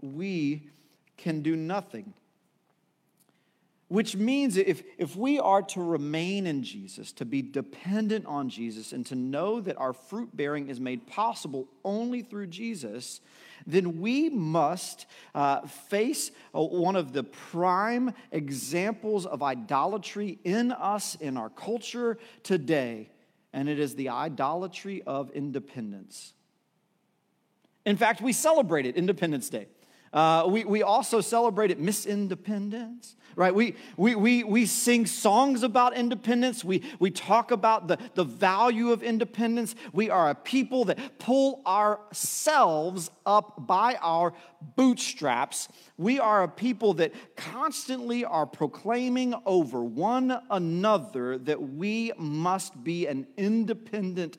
we 0.00 0.68
can 1.16 1.42
do 1.42 1.56
nothing. 1.56 2.14
Which 3.92 4.16
means 4.16 4.56
if, 4.56 4.82
if 4.96 5.16
we 5.16 5.38
are 5.38 5.60
to 5.60 5.82
remain 5.82 6.46
in 6.46 6.62
Jesus, 6.62 7.12
to 7.12 7.26
be 7.26 7.42
dependent 7.42 8.24
on 8.24 8.48
Jesus, 8.48 8.94
and 8.94 9.04
to 9.04 9.14
know 9.14 9.60
that 9.60 9.76
our 9.76 9.92
fruit 9.92 10.34
bearing 10.34 10.70
is 10.70 10.80
made 10.80 11.06
possible 11.06 11.68
only 11.84 12.22
through 12.22 12.46
Jesus, 12.46 13.20
then 13.66 14.00
we 14.00 14.30
must 14.30 15.04
uh, 15.34 15.66
face 15.66 16.30
uh, 16.54 16.62
one 16.62 16.96
of 16.96 17.12
the 17.12 17.22
prime 17.22 18.14
examples 18.30 19.26
of 19.26 19.42
idolatry 19.42 20.38
in 20.42 20.72
us, 20.72 21.14
in 21.16 21.36
our 21.36 21.50
culture 21.50 22.16
today, 22.42 23.10
and 23.52 23.68
it 23.68 23.78
is 23.78 23.94
the 23.94 24.08
idolatry 24.08 25.02
of 25.06 25.30
independence. 25.32 26.32
In 27.84 27.98
fact, 27.98 28.22
we 28.22 28.32
celebrated 28.32 28.96
Independence 28.96 29.50
Day. 29.50 29.66
Uh, 30.12 30.46
we, 30.48 30.64
we 30.64 30.82
also 30.82 31.20
celebrated 31.20 31.78
Miss 31.80 32.06
Independence 32.06 33.16
right? 33.36 33.54
We, 33.54 33.76
we, 33.96 34.14
we, 34.14 34.44
we 34.44 34.66
sing 34.66 35.06
songs 35.06 35.62
about 35.62 35.96
independence. 35.96 36.64
We, 36.64 36.82
we 36.98 37.10
talk 37.10 37.50
about 37.50 37.88
the, 37.88 37.98
the 38.14 38.24
value 38.24 38.90
of 38.90 39.02
independence. 39.02 39.74
We 39.92 40.10
are 40.10 40.30
a 40.30 40.34
people 40.34 40.84
that 40.86 41.18
pull 41.18 41.62
ourselves 41.66 43.10
up 43.24 43.66
by 43.66 43.96
our 44.00 44.34
bootstraps. 44.76 45.68
We 45.96 46.20
are 46.20 46.42
a 46.42 46.48
people 46.48 46.94
that 46.94 47.12
constantly 47.36 48.24
are 48.24 48.46
proclaiming 48.46 49.34
over 49.46 49.82
one 49.82 50.38
another 50.50 51.38
that 51.38 51.60
we 51.60 52.12
must 52.18 52.82
be 52.82 53.06
an 53.06 53.26
independent 53.36 54.38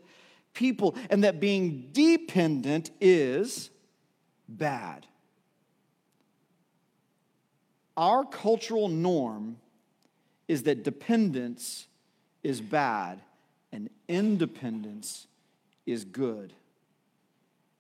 people 0.54 0.96
and 1.10 1.24
that 1.24 1.40
being 1.40 1.90
dependent 1.92 2.92
is 3.02 3.72
bad. 4.48 5.08
Our 7.96 8.26
cultural 8.26 8.88
norm 8.88 9.58
is 10.48 10.64
that 10.64 10.84
dependence 10.84 11.88
is 12.44 12.60
bad 12.60 13.22
and 13.72 13.90
independence 14.08 15.28
is 15.86 16.04
good. 16.06 16.54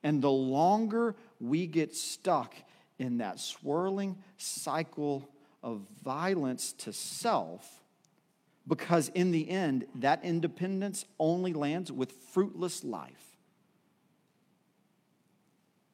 And 0.03 0.21
the 0.21 0.31
longer 0.31 1.15
we 1.39 1.65
get 1.65 1.95
stuck 1.95 2.53
in 2.99 3.17
that 3.17 3.39
swirling 3.39 4.17
cycle 4.37 5.27
of 5.63 5.81
violence 6.03 6.73
to 6.73 6.93
self, 6.93 7.83
because 8.67 9.09
in 9.09 9.31
the 9.31 9.49
end, 9.49 9.85
that 9.95 10.23
independence 10.23 11.05
only 11.19 11.53
lands 11.53 11.91
with 11.91 12.11
fruitless 12.33 12.83
life. 12.83 13.37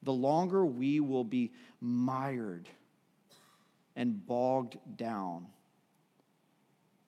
The 0.02 0.12
longer 0.12 0.64
we 0.64 1.00
will 1.00 1.24
be 1.24 1.52
mired 1.80 2.68
and 4.00 4.26
bogged 4.26 4.78
down 4.96 5.44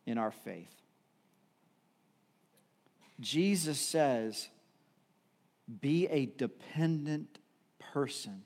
in 0.05 0.19
our 0.19 0.31
faith. 0.31 0.75
Jesus 3.19 3.81
says, 3.81 4.51
be 5.81 6.07
a 6.09 6.27
dependent 6.27 7.39
person, 7.95 8.43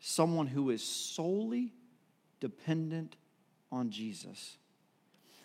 someone 0.00 0.48
who 0.48 0.70
is 0.70 0.82
solely 0.82 1.72
dependent 2.40 3.14
on 3.70 3.90
Jesus. 3.90 4.58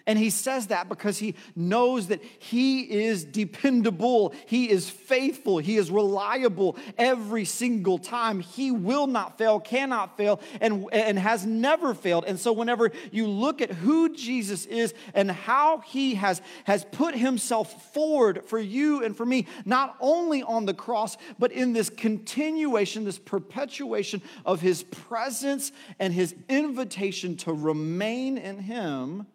And 0.10 0.18
he 0.18 0.32
says 0.32 0.66
that 0.68 0.90
because 0.90 1.20
he 1.20 1.36
knows 1.56 2.08
that 2.08 2.24
he 2.40 2.82
is 2.82 3.24
dependable, 3.24 4.34
he 4.48 4.68
is 4.68 4.90
faithful, 4.90 5.60
he 5.60 5.78
is 5.78 5.92
reliable 5.92 6.78
every 6.98 7.46
single 7.46 8.00
time. 8.00 8.40
He 8.40 8.72
will 8.72 9.06
not 9.06 9.38
fail, 9.38 9.60
cannot 9.60 10.18
fail, 10.18 10.42
and, 10.62 10.88
and 10.92 11.20
has 11.20 11.46
never 11.46 11.94
failed. 11.94 12.26
And 12.26 12.40
so, 12.40 12.52
whenever 12.52 12.92
you 13.12 13.28
look 13.28 13.62
at 13.62 13.72
who 13.72 14.10
Jesus 14.16 14.66
is 14.66 14.96
and 15.14 15.30
how 15.30 15.82
he 15.82 16.16
has, 16.16 16.42
has 16.64 16.86
put 16.86 17.14
himself 17.16 17.94
forward 17.94 18.44
for 18.48 18.58
you 18.58 19.04
and 19.04 19.16
for 19.16 19.28
me, 19.28 19.46
not 19.64 19.96
only 20.00 20.42
on 20.42 20.66
the 20.66 20.74
cross, 20.74 21.18
but 21.38 21.52
in 21.52 21.74
this 21.74 21.92
continuation, 21.92 23.04
this 23.04 23.20
perpetuation 23.20 24.24
of 24.44 24.60
his 24.60 24.82
presence 24.82 25.72
and 26.00 26.16
his 26.16 26.34
invitation 26.50 27.38
to 27.38 27.54
remain 27.54 28.40
in 28.40 28.58
him 28.58 29.28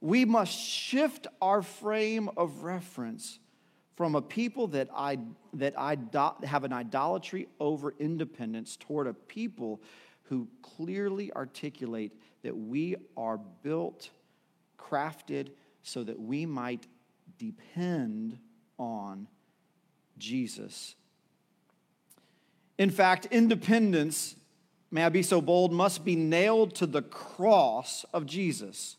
we 0.00 0.24
must 0.24 0.52
shift 0.52 1.26
our 1.40 1.62
frame 1.62 2.30
of 2.36 2.62
reference 2.62 3.38
from 3.96 4.14
a 4.14 4.22
people 4.22 4.68
that, 4.68 4.88
I, 4.94 5.18
that 5.54 5.74
have 6.44 6.64
an 6.64 6.72
idolatry 6.72 7.48
over 7.58 7.94
independence 7.98 8.76
toward 8.76 9.08
a 9.08 9.14
people 9.14 9.82
who 10.24 10.46
clearly 10.62 11.32
articulate 11.32 12.12
that 12.42 12.56
we 12.56 12.94
are 13.16 13.38
built, 13.38 14.10
crafted 14.78 15.48
so 15.82 16.04
that 16.04 16.20
we 16.20 16.46
might 16.46 16.86
depend 17.38 18.38
on 18.78 19.26
Jesus. 20.16 20.94
In 22.76 22.90
fact, 22.90 23.26
independence, 23.32 24.36
may 24.92 25.04
I 25.04 25.08
be 25.08 25.24
so 25.24 25.40
bold, 25.40 25.72
must 25.72 26.04
be 26.04 26.14
nailed 26.14 26.76
to 26.76 26.86
the 26.86 27.02
cross 27.02 28.04
of 28.12 28.26
Jesus 28.26 28.96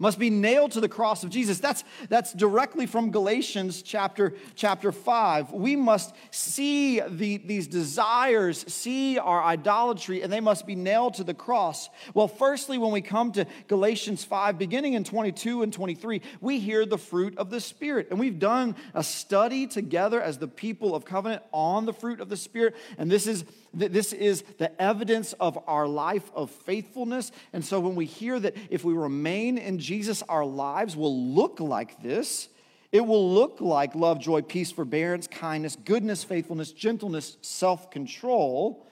must 0.00 0.18
be 0.18 0.30
nailed 0.30 0.72
to 0.72 0.80
the 0.80 0.88
cross 0.88 1.22
of 1.22 1.30
Jesus. 1.30 1.60
That's, 1.60 1.84
that's 2.08 2.32
directly 2.32 2.86
from 2.86 3.12
Galatians 3.12 3.82
chapter, 3.82 4.34
chapter 4.56 4.90
5. 4.90 5.52
We 5.52 5.76
must 5.76 6.14
see 6.32 7.00
the, 7.00 7.36
these 7.36 7.68
desires, 7.68 8.64
see 8.66 9.18
our 9.18 9.44
idolatry, 9.44 10.22
and 10.22 10.32
they 10.32 10.40
must 10.40 10.66
be 10.66 10.74
nailed 10.74 11.14
to 11.14 11.24
the 11.24 11.34
cross. 11.34 11.90
Well, 12.14 12.28
firstly, 12.28 12.78
when 12.78 12.90
we 12.90 13.02
come 13.02 13.30
to 13.32 13.46
Galatians 13.68 14.24
5, 14.24 14.58
beginning 14.58 14.94
in 14.94 15.04
22 15.04 15.62
and 15.62 15.72
23, 15.72 16.22
we 16.40 16.58
hear 16.58 16.86
the 16.86 16.98
fruit 16.98 17.36
of 17.36 17.50
the 17.50 17.60
Spirit. 17.60 18.08
And 18.10 18.18
we've 18.18 18.38
done 18.38 18.76
a 18.94 19.04
study 19.04 19.66
together 19.66 20.20
as 20.20 20.38
the 20.38 20.48
people 20.48 20.94
of 20.94 21.04
covenant 21.04 21.42
on 21.52 21.84
the 21.84 21.92
fruit 21.92 22.20
of 22.20 22.30
the 22.30 22.36
Spirit. 22.38 22.74
And 22.96 23.10
this 23.10 23.26
is 23.26 23.44
this 23.72 24.12
is 24.12 24.42
the 24.58 24.80
evidence 24.80 25.32
of 25.34 25.58
our 25.66 25.86
life 25.86 26.30
of 26.34 26.50
faithfulness. 26.50 27.30
And 27.52 27.64
so 27.64 27.78
when 27.78 27.94
we 27.94 28.04
hear 28.04 28.40
that 28.40 28.56
if 28.68 28.84
we 28.84 28.92
remain 28.92 29.58
in 29.58 29.78
Jesus, 29.78 30.22
our 30.28 30.44
lives 30.44 30.96
will 30.96 31.34
look 31.34 31.60
like 31.60 32.02
this, 32.02 32.48
it 32.92 33.06
will 33.06 33.32
look 33.32 33.60
like 33.60 33.94
love, 33.94 34.18
joy, 34.18 34.42
peace, 34.42 34.72
forbearance, 34.72 35.28
kindness, 35.28 35.76
goodness, 35.84 36.24
faithfulness, 36.24 36.72
gentleness, 36.72 37.36
self 37.42 37.90
control. 37.90 38.84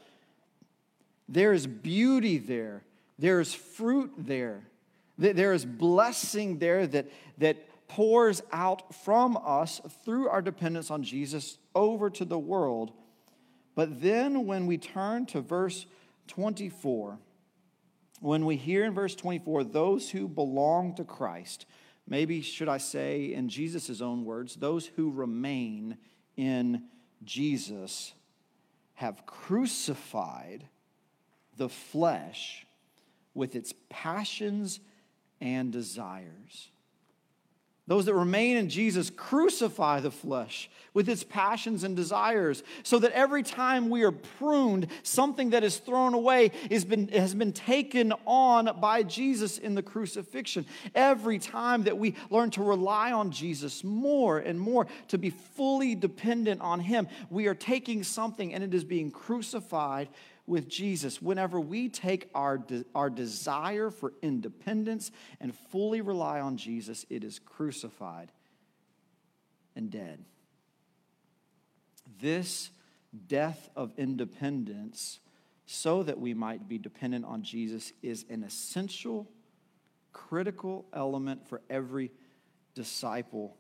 There 1.29 1.53
is 1.53 1.67
beauty 1.67 2.39
there, 2.39 2.85
there 3.19 3.41
is 3.41 3.53
fruit 3.53 4.13
there, 4.17 4.63
there 5.19 5.53
is 5.53 5.65
blessing 5.65 6.59
there 6.59 6.87
that, 6.87 7.07
that 7.39 7.89
pours 7.89 8.43
out 8.53 8.95
from 8.95 9.37
us 9.45 9.81
through 10.05 10.29
our 10.29 10.43
dependence 10.43 10.91
on 10.91 11.03
Jesus 11.03 11.59
over 11.75 12.09
to 12.11 12.25
the 12.25 12.39
world. 12.39 12.93
But 13.79 14.01
then 14.03 14.45
when 14.45 14.67
we 14.67 14.77
turn 14.77 15.27
to 15.27 15.41
verse 15.41 15.87
24, 16.27 17.17
when 18.19 18.45
we 18.45 18.57
hear 18.57 18.85
in 18.85 18.93
verse 18.93 19.15
24, 19.15 19.63
those 19.63 20.11
who 20.11 20.27
belong 20.27 20.97
to 20.97 21.05
Christ, 21.05 21.65
maybe 22.05 22.41
should 22.41 22.69
I 22.69 22.79
say 22.79 23.33
in 23.33 23.49
Jesus' 23.49 24.01
own 24.01 24.25
words, 24.25 24.57
those 24.57 24.87
who 24.87 25.13
remain 25.13 25.97
in 26.37 26.87
Jesus 27.23 28.15
have 28.95 29.25
crucified 29.27 30.67
the 31.57 31.69
flesh 31.69 32.67
with 33.33 33.55
its 33.55 33.73
passions 33.89 34.81
and 35.41 35.71
desires. 35.71 36.73
Those 37.89 38.05
that 38.05 38.15
remain 38.15 38.59
in 38.59 38.69
Jesus 38.69 39.09
crucify 39.09 40.01
the 40.01 40.11
flesh 40.11 40.69
with 40.93 41.09
its 41.09 41.25
passions 41.25 41.85
and 41.85 41.97
desires, 41.97 42.63
so 42.83 42.99
that 42.99 43.13
every 43.13 43.43
time 43.43 43.89
we 43.89 44.03
are 44.03 44.13
pruned, 44.13 44.89
something 45.03 45.51
that 45.51 45.65
is 45.65 45.79
thrown 45.79 46.13
away 46.13 46.51
been, 46.87 47.09
has 47.09 47.35
been 47.35 47.53
taken 47.53 48.13
on 48.27 48.79
by 48.79 49.03
Jesus 49.05 49.57
in 49.57 49.75
the 49.75 49.83
crucifixion. 49.83 50.67
Every 50.95 51.39
time 51.39 51.85
that 51.85 51.97
we 51.97 52.15
learn 52.29 52.51
to 52.51 52.63
rely 52.63 53.11
on 53.11 53.31
Jesus 53.31 53.83
more 53.83 54.39
and 54.39 54.61
more, 54.61 54.87
to 55.09 55.17
be 55.17 55.31
fully 55.31 55.95
dependent 55.95 56.61
on 56.61 56.81
Him, 56.81 57.09
we 57.31 57.47
are 57.47 57.55
taking 57.55 58.05
something 58.05 58.53
and 58.53 58.63
it 58.63 58.75
is 58.75 58.85
being 58.85 59.11
crucified 59.11 60.09
with 60.49 60.69
Jesus, 60.69 61.21
whenever 61.21 61.61
we 61.61 61.89
take 61.89 62.29
our, 62.35 62.59
de- 62.59 62.85
our 62.95 63.11
desire 63.11 63.91
for 63.91 64.15
independence 64.23 65.11
and 65.41 65.55
fully 65.71 66.01
rely 66.01 66.41
on 66.41 66.57
Jesus, 66.57 67.05
it 67.11 67.23
is 67.23 67.39
crucified 67.39 68.33
and 69.77 69.91
dead. 69.91 70.25
This 72.21 72.71
death 73.27 73.69
of 73.77 73.93
independence, 73.97 75.21
so 75.67 76.03
that 76.03 76.19
we 76.19 76.35
might 76.35 76.69
be 76.69 76.79
dependent 76.79 77.25
on 77.25 77.43
Jesus, 77.43 77.93
is 78.03 78.25
an 78.31 78.43
essential, 78.43 79.29
critical 80.13 80.87
element 80.95 81.47
for 81.47 81.61
every 81.69 82.11
disciple 82.75 83.57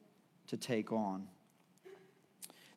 to 0.46 0.56
take 0.56 0.90
on. 0.92 1.28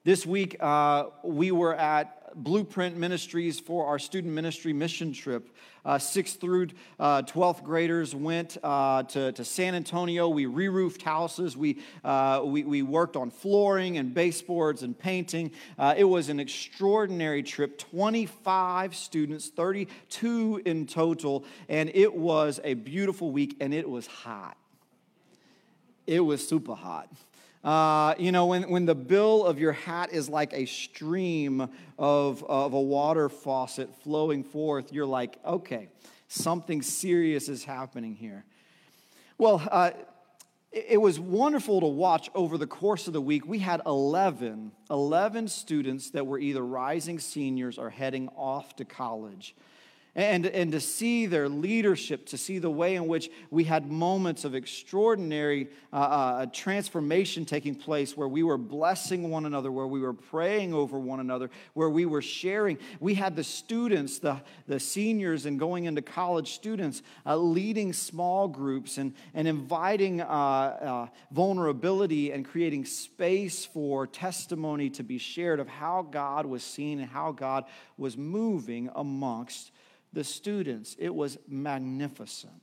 This 0.04 0.26
week, 0.26 0.58
uh, 0.60 1.10
we 1.24 1.52
were 1.52 1.76
at 1.76 2.34
Blueprint 2.34 2.98
Ministries 2.98 3.60
for 3.60 3.86
our 3.86 4.00
student 4.00 4.34
ministry 4.34 4.74
mission 4.74 5.14
trip. 5.14 5.56
Uh, 5.86 6.00
sixth 6.00 6.42
through 6.42 6.70
uh, 7.00 7.22
12th 7.22 7.62
graders 7.64 8.16
went 8.16 8.58
uh, 8.64 9.04
to, 9.04 9.32
to 9.34 9.46
San 9.46 9.76
Antonio. 9.76 10.28
We 10.28 10.48
re 10.48 10.70
roofed 10.70 11.04
houses. 11.04 11.56
We, 11.56 11.84
uh, 12.04 12.42
we, 12.44 12.64
we, 12.64 12.82
worked 12.82 13.16
on 13.16 13.30
flooring 13.30 14.00
and 14.00 14.12
baseboards 14.12 14.82
and 14.82 14.98
painting. 14.98 15.52
Uh, 15.78 15.94
it 15.96 16.06
was 16.06 16.30
an 16.30 16.40
extraordinary 16.40 17.44
trip 17.44 17.78
25 17.78 18.96
students, 18.96 19.50
32 19.50 20.64
in 20.66 20.88
total, 20.88 21.46
and 21.70 21.92
it 21.94 22.16
was 22.16 22.60
a 22.64 22.74
beautiful 22.74 23.32
week 23.32 23.56
and 23.60 23.72
it 23.72 23.88
was 23.88 24.08
hot. 24.08 24.58
It 26.08 26.22
was 26.22 26.48
super 26.48 26.74
hot. 26.74 27.08
Uh, 27.64 28.16
you 28.18 28.32
know, 28.32 28.48
when, 28.48 28.70
when 28.70 28.86
the 28.86 28.96
bill 28.96 29.46
of 29.46 29.60
your 29.60 29.72
hat 29.72 30.12
is 30.12 30.28
like 30.28 30.52
a 30.54 30.66
stream 30.66 31.70
of, 31.98 32.44
of 32.46 32.74
a 32.74 32.82
water 32.82 33.30
faucet 33.30 33.94
flowing 34.04 34.44
forth, 34.44 34.92
you're 34.92 35.06
like, 35.06 35.38
okay, 35.46 35.88
something 36.28 36.82
serious 36.82 37.50
is 37.50 37.64
happening 37.64 38.16
here. 38.16 38.46
Well, 39.38 39.62
uh, 39.70 39.92
it, 40.72 40.86
it 40.90 40.98
was 40.98 41.20
wonderful 41.20 41.82
to 41.82 41.88
watch 41.88 42.32
over 42.34 42.58
the 42.58 42.66
course 42.66 43.06
of 43.06 43.14
the 43.14 43.22
week. 43.22 43.46
We 43.46 43.60
had 43.60 43.82
11, 43.86 44.72
11 44.90 45.48
students 45.48 46.10
that 46.12 46.26
were 46.26 46.40
either 46.40 46.66
rising 46.66 47.20
seniors 47.20 47.78
or 47.78 47.92
heading 47.92 48.30
off 48.30 48.76
to 48.78 48.86
college 48.86 49.56
and, 50.14 50.46
and 50.46 50.74
to 50.74 50.82
see 50.82 51.26
their 51.26 51.48
leadership, 51.48 52.26
to 52.28 52.38
see 52.38 52.60
the 52.60 52.70
way 52.70 52.96
in 52.96 53.08
which 53.08 53.30
we 53.50 53.64
had 53.64 53.90
moments 53.90 54.44
of 54.44 54.56
extraordinary 54.56 55.70
uh, 55.94 55.96
uh, 55.96 56.46
transformation 56.48 57.46
taking 57.46 57.76
place 57.76 58.18
where 58.18 58.28
we 58.28 58.44
were 58.44 58.58
blessing 58.58 59.30
one 59.30 59.46
another, 59.46 59.72
where 59.72 59.88
we 59.88 60.02
were 60.02 60.14
praying 60.14 60.74
over 60.74 61.00
one 61.00 61.22
another, 61.22 61.50
where 61.76 61.90
we 61.90 62.06
were 62.06 62.22
sharing. 62.22 62.78
We 63.00 63.14
had 63.14 63.38
the 63.38 63.44
students, 63.46 64.20
the, 64.20 64.42
the 64.68 64.82
seniors, 64.82 65.46
and 65.46 65.58
going 65.58 65.86
into 65.86 66.02
college 66.02 66.56
students 66.56 67.04
uh, 67.26 67.38
leading 67.38 67.94
small 67.94 68.50
groups 68.50 68.98
and, 68.98 69.14
and 69.34 69.48
inviting 69.48 70.20
uh, 70.20 70.26
uh, 70.26 71.08
vulnerability 71.32 72.34
and 72.34 72.46
creating 72.46 72.84
space 72.84 73.64
for 73.64 74.08
testimony 74.08 74.90
to 74.90 75.04
be 75.04 75.18
shared 75.18 75.62
of 75.62 75.70
how 75.70 76.02
God 76.02 76.46
was 76.46 76.64
seen 76.64 77.00
and 77.00 77.10
how 77.10 77.32
God 77.32 77.64
was 77.98 78.18
moving 78.18 78.90
amongst 78.94 79.72
the 80.14 80.24
students. 80.24 80.96
It 81.00 81.14
was 81.14 81.38
magnificent. 81.48 82.62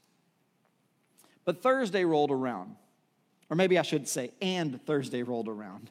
But 1.44 1.62
Thursday 1.62 2.04
rolled 2.04 2.30
around, 2.30 2.76
or 3.48 3.56
maybe 3.56 3.78
I 3.78 3.82
should 3.82 4.06
say, 4.06 4.32
and 4.42 4.84
Thursday 4.84 5.22
rolled 5.22 5.48
around. 5.48 5.90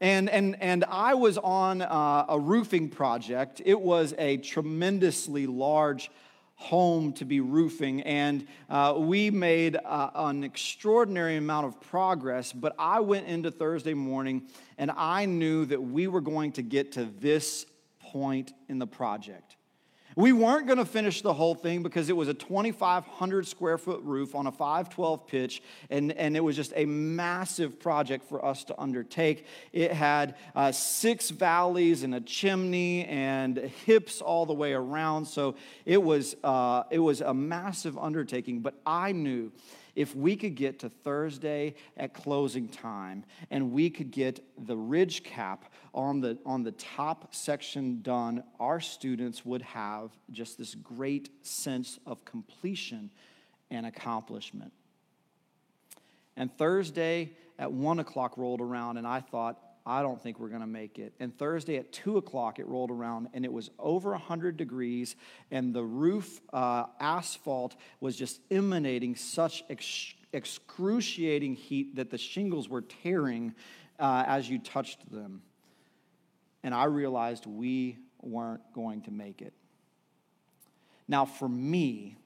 And, 0.00 0.28
and, 0.28 0.60
and 0.60 0.84
I 0.84 1.14
was 1.14 1.38
on 1.38 1.80
uh, 1.80 2.26
a 2.28 2.38
roofing 2.38 2.90
project. 2.90 3.62
It 3.64 3.80
was 3.80 4.14
a 4.18 4.36
tremendously 4.36 5.46
large 5.46 6.10
home 6.56 7.12
to 7.14 7.24
be 7.24 7.40
roofing, 7.40 8.02
and 8.02 8.46
uh, 8.68 8.94
we 8.96 9.30
made 9.30 9.76
uh, 9.76 10.10
an 10.14 10.42
extraordinary 10.42 11.36
amount 11.36 11.66
of 11.66 11.80
progress. 11.80 12.52
But 12.52 12.74
I 12.78 13.00
went 13.00 13.26
into 13.26 13.50
Thursday 13.50 13.94
morning, 13.94 14.42
and 14.78 14.90
I 14.90 15.26
knew 15.26 15.66
that 15.66 15.82
we 15.82 16.06
were 16.06 16.22
going 16.22 16.52
to 16.52 16.62
get 16.62 16.92
to 16.92 17.04
this 17.04 17.66
point 18.00 18.52
in 18.68 18.78
the 18.78 18.86
project. 18.86 19.56
We 20.18 20.32
weren't 20.32 20.66
going 20.66 20.78
to 20.78 20.86
finish 20.86 21.20
the 21.20 21.34
whole 21.34 21.54
thing 21.54 21.82
because 21.82 22.08
it 22.08 22.16
was 22.16 22.28
a 22.28 22.32
2,500 22.32 23.46
square 23.46 23.76
foot 23.76 24.00
roof 24.02 24.34
on 24.34 24.46
a 24.46 24.50
512 24.50 25.26
pitch, 25.26 25.62
and, 25.90 26.10
and 26.12 26.34
it 26.34 26.40
was 26.40 26.56
just 26.56 26.72
a 26.74 26.86
massive 26.86 27.78
project 27.78 28.26
for 28.26 28.42
us 28.42 28.64
to 28.64 28.80
undertake. 28.80 29.44
It 29.74 29.92
had 29.92 30.36
uh, 30.54 30.72
six 30.72 31.28
valleys 31.28 32.02
and 32.02 32.14
a 32.14 32.22
chimney 32.22 33.04
and 33.04 33.58
hips 33.58 34.22
all 34.22 34.46
the 34.46 34.54
way 34.54 34.72
around, 34.72 35.26
so 35.26 35.54
it 35.84 36.02
was, 36.02 36.34
uh, 36.42 36.84
it 36.90 37.00
was 37.00 37.20
a 37.20 37.34
massive 37.34 37.98
undertaking, 37.98 38.60
but 38.60 38.80
I 38.86 39.12
knew 39.12 39.52
if 39.96 40.14
we 40.14 40.36
could 40.36 40.54
get 40.54 40.78
to 40.80 40.90
Thursday 40.90 41.74
at 41.96 42.12
closing 42.12 42.68
time 42.68 43.24
and 43.50 43.72
we 43.72 43.88
could 43.90 44.10
get 44.10 44.40
the 44.66 44.76
ridge 44.76 45.24
cap 45.24 45.72
on 45.94 46.20
the, 46.20 46.38
on 46.44 46.62
the 46.62 46.72
top 46.72 47.34
section 47.34 48.02
done, 48.02 48.44
our 48.60 48.78
students 48.78 49.44
would 49.44 49.62
have 49.62 50.10
just 50.30 50.58
this 50.58 50.74
great 50.74 51.30
sense 51.44 51.98
of 52.06 52.24
completion 52.26 53.10
and 53.70 53.86
accomplishment. 53.86 54.72
And 56.36 56.56
Thursday 56.56 57.32
at 57.58 57.72
one 57.72 57.98
o'clock 57.98 58.36
rolled 58.36 58.60
around, 58.60 58.98
and 58.98 59.06
I 59.06 59.20
thought, 59.20 59.58
I 59.88 60.02
don't 60.02 60.20
think 60.20 60.40
we're 60.40 60.48
going 60.48 60.62
to 60.62 60.66
make 60.66 60.98
it. 60.98 61.14
And 61.20 61.36
Thursday 61.38 61.76
at 61.76 61.92
2 61.92 62.16
o'clock, 62.16 62.58
it 62.58 62.66
rolled 62.66 62.90
around 62.90 63.28
and 63.32 63.44
it 63.44 63.52
was 63.52 63.70
over 63.78 64.10
100 64.10 64.56
degrees, 64.56 65.14
and 65.52 65.72
the 65.72 65.84
roof 65.84 66.40
uh, 66.52 66.86
asphalt 66.98 67.76
was 68.00 68.16
just 68.16 68.40
emanating 68.50 69.14
such 69.14 69.62
ex- 69.70 70.14
excruciating 70.32 71.54
heat 71.54 71.94
that 71.94 72.10
the 72.10 72.18
shingles 72.18 72.68
were 72.68 72.82
tearing 72.82 73.54
uh, 74.00 74.24
as 74.26 74.50
you 74.50 74.58
touched 74.58 75.08
them. 75.12 75.40
And 76.64 76.74
I 76.74 76.84
realized 76.84 77.46
we 77.46 77.96
weren't 78.20 78.72
going 78.74 79.02
to 79.02 79.12
make 79.12 79.40
it. 79.40 79.52
Now, 81.06 81.26
for 81.26 81.48
me, 81.48 82.16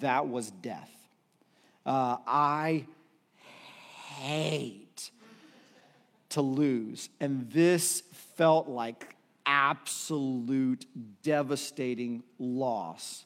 that 0.00 0.26
was 0.26 0.50
death. 0.50 0.90
Uh, 1.86 2.16
I 2.26 2.86
hate 4.16 4.83
to 6.34 6.42
lose. 6.42 7.08
And 7.20 7.50
this 7.50 8.02
felt 8.36 8.68
like 8.68 9.16
absolute 9.46 10.86
devastating 11.22 12.22
loss. 12.38 13.24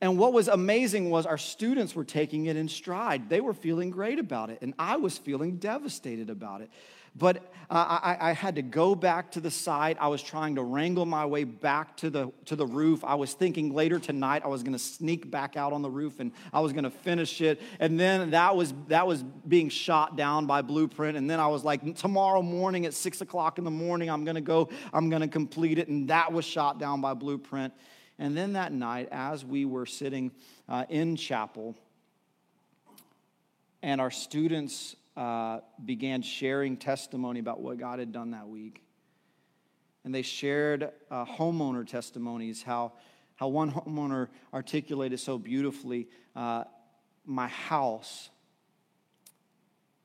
And 0.00 0.18
what 0.18 0.32
was 0.32 0.48
amazing 0.48 1.10
was 1.10 1.26
our 1.26 1.38
students 1.38 1.94
were 1.94 2.04
taking 2.04 2.46
it 2.46 2.56
in 2.56 2.68
stride. 2.68 3.28
They 3.28 3.40
were 3.40 3.54
feeling 3.54 3.90
great 3.90 4.18
about 4.18 4.50
it, 4.50 4.58
and 4.60 4.74
I 4.76 4.96
was 4.96 5.16
feeling 5.16 5.58
devastated 5.58 6.28
about 6.28 6.60
it. 6.60 6.70
But 7.14 7.52
I, 7.74 8.16
I, 8.20 8.32
had 8.32 8.56
to 8.56 8.62
go 8.62 8.94
back 8.94 9.30
to 9.32 9.40
the 9.40 9.50
side. 9.50 9.96
I 9.98 10.08
was 10.08 10.22
trying 10.22 10.56
to 10.56 10.62
wrangle 10.62 11.06
my 11.06 11.24
way 11.24 11.44
back 11.44 11.96
to 11.98 12.10
the, 12.10 12.30
to 12.46 12.56
the 12.56 12.66
roof. 12.66 13.02
I 13.02 13.14
was 13.14 13.32
thinking 13.32 13.72
later 13.72 13.98
tonight 13.98 14.42
I 14.44 14.48
was 14.48 14.62
going 14.62 14.74
to 14.74 14.78
sneak 14.78 15.30
back 15.30 15.56
out 15.56 15.72
on 15.72 15.80
the 15.80 15.90
roof 15.90 16.20
and 16.20 16.32
I 16.52 16.60
was 16.60 16.72
going 16.72 16.84
to 16.84 16.90
finish 16.90 17.40
it. 17.40 17.62
And 17.80 17.98
then 17.98 18.30
that 18.30 18.56
was, 18.56 18.74
that 18.88 19.06
was 19.06 19.22
being 19.22 19.70
shot 19.70 20.16
down 20.16 20.44
by 20.46 20.60
Blueprint. 20.60 21.16
And 21.16 21.30
then 21.30 21.40
I 21.40 21.46
was 21.46 21.64
like, 21.64 21.96
tomorrow 21.96 22.42
morning 22.42 22.84
at 22.84 22.92
six 22.92 23.22
o'clock 23.22 23.56
in 23.56 23.64
the 23.64 23.70
morning, 23.70 24.10
I'm 24.10 24.24
going 24.24 24.34
to 24.34 24.42
go, 24.42 24.68
I'm 24.92 25.08
going 25.08 25.22
to 25.22 25.28
complete 25.28 25.78
it. 25.78 25.88
And 25.88 26.08
that 26.08 26.30
was 26.30 26.44
shot 26.44 26.78
down 26.78 27.00
by 27.00 27.14
Blueprint. 27.14 27.72
And 28.18 28.36
then 28.36 28.52
that 28.52 28.72
night, 28.72 29.08
as 29.10 29.44
we 29.46 29.64
were 29.64 29.86
sitting 29.86 30.30
uh, 30.68 30.84
in 30.90 31.16
chapel, 31.16 31.74
and 33.82 34.00
our 34.00 34.10
students 34.10 34.94
uh, 35.16 35.60
began 35.84 36.22
sharing 36.22 36.76
testimony 36.76 37.40
about 37.40 37.60
what 37.60 37.78
God 37.78 37.98
had 37.98 38.12
done 38.12 38.30
that 38.30 38.48
week. 38.48 38.82
And 40.04 40.14
they 40.14 40.22
shared 40.22 40.90
uh, 41.10 41.24
homeowner 41.24 41.86
testimonies, 41.86 42.62
how, 42.62 42.92
how 43.36 43.48
one 43.48 43.70
homeowner 43.70 44.28
articulated 44.52 45.20
so 45.20 45.38
beautifully 45.38 46.08
uh, 46.34 46.64
My 47.24 47.48
house 47.48 48.30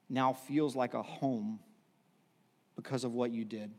now 0.10 0.34
feels 0.34 0.76
like 0.76 0.94
a 0.94 1.02
home 1.02 1.60
because 2.76 3.04
of 3.04 3.14
what 3.14 3.32
you 3.32 3.44
did 3.44 3.72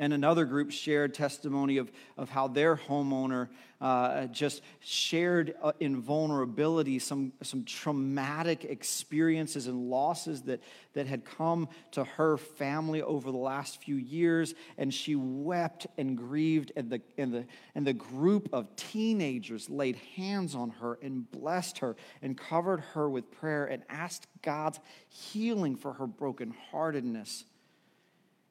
and 0.00 0.14
another 0.14 0.46
group 0.46 0.72
shared 0.72 1.12
testimony 1.12 1.76
of, 1.76 1.92
of 2.16 2.30
how 2.30 2.48
their 2.48 2.74
homeowner 2.74 3.48
uh, 3.82 4.26
just 4.26 4.62
shared 4.80 5.54
uh, 5.62 5.72
in 5.78 6.00
vulnerability 6.00 6.98
some, 6.98 7.32
some 7.42 7.64
traumatic 7.64 8.64
experiences 8.64 9.66
and 9.66 9.90
losses 9.90 10.42
that, 10.42 10.62
that 10.94 11.06
had 11.06 11.24
come 11.24 11.68
to 11.90 12.02
her 12.02 12.38
family 12.38 13.02
over 13.02 13.30
the 13.30 13.36
last 13.36 13.82
few 13.82 13.96
years. 13.96 14.54
And 14.78 14.92
she 14.92 15.16
wept 15.16 15.86
and 15.98 16.16
grieved, 16.16 16.72
and 16.76 16.88
the, 16.88 17.02
and 17.18 17.32
the, 17.32 17.46
and 17.74 17.86
the 17.86 17.92
group 17.92 18.48
of 18.54 18.74
teenagers 18.76 19.68
laid 19.68 19.96
hands 20.16 20.54
on 20.54 20.70
her 20.80 20.98
and 21.02 21.30
blessed 21.30 21.78
her 21.78 21.94
and 22.22 22.38
covered 22.38 22.80
her 22.94 23.08
with 23.08 23.30
prayer 23.30 23.66
and 23.66 23.82
asked 23.90 24.26
God's 24.40 24.80
healing 25.08 25.76
for 25.76 25.92
her 25.92 26.06
brokenheartedness. 26.06 27.44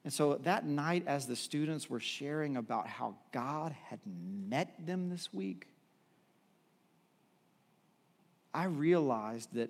And 0.03 0.13
so 0.13 0.35
that 0.43 0.65
night, 0.65 1.03
as 1.07 1.27
the 1.27 1.35
students 1.35 1.89
were 1.89 1.99
sharing 1.99 2.57
about 2.57 2.87
how 2.87 3.15
God 3.31 3.75
had 3.89 3.99
met 4.05 4.85
them 4.85 5.09
this 5.09 5.33
week, 5.33 5.67
I 8.53 8.65
realized 8.65 9.53
that 9.53 9.69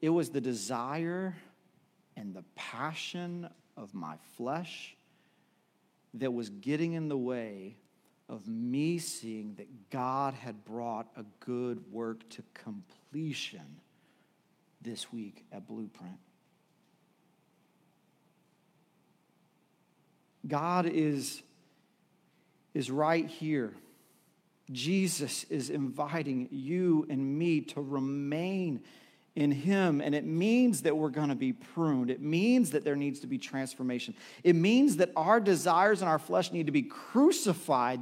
it 0.00 0.10
was 0.10 0.30
the 0.30 0.40
desire 0.40 1.34
and 2.16 2.34
the 2.34 2.44
passion 2.54 3.48
of 3.76 3.94
my 3.94 4.16
flesh 4.36 4.96
that 6.14 6.32
was 6.32 6.50
getting 6.50 6.92
in 6.92 7.08
the 7.08 7.16
way 7.16 7.76
of 8.28 8.46
me 8.46 8.98
seeing 8.98 9.54
that 9.54 9.90
God 9.90 10.34
had 10.34 10.64
brought 10.64 11.08
a 11.16 11.24
good 11.40 11.90
work 11.90 12.28
to 12.30 12.42
completion 12.54 13.80
this 14.80 15.12
week 15.12 15.44
at 15.52 15.66
Blueprint. 15.66 16.18
God 20.46 20.86
is, 20.86 21.42
is 22.74 22.90
right 22.90 23.26
here. 23.26 23.72
Jesus 24.70 25.44
is 25.44 25.70
inviting 25.70 26.48
you 26.50 27.06
and 27.08 27.38
me 27.38 27.60
to 27.60 27.80
remain 27.80 28.80
in 29.34 29.50
Him. 29.50 30.00
And 30.00 30.14
it 30.14 30.24
means 30.24 30.82
that 30.82 30.96
we're 30.96 31.10
going 31.10 31.30
to 31.30 31.34
be 31.34 31.52
pruned. 31.52 32.10
It 32.10 32.20
means 32.20 32.70
that 32.72 32.84
there 32.84 32.96
needs 32.96 33.20
to 33.20 33.26
be 33.26 33.38
transformation. 33.38 34.14
It 34.44 34.54
means 34.54 34.96
that 34.98 35.10
our 35.16 35.40
desires 35.40 36.02
and 36.02 36.08
our 36.08 36.18
flesh 36.18 36.52
need 36.52 36.66
to 36.66 36.72
be 36.72 36.82
crucified, 36.82 38.00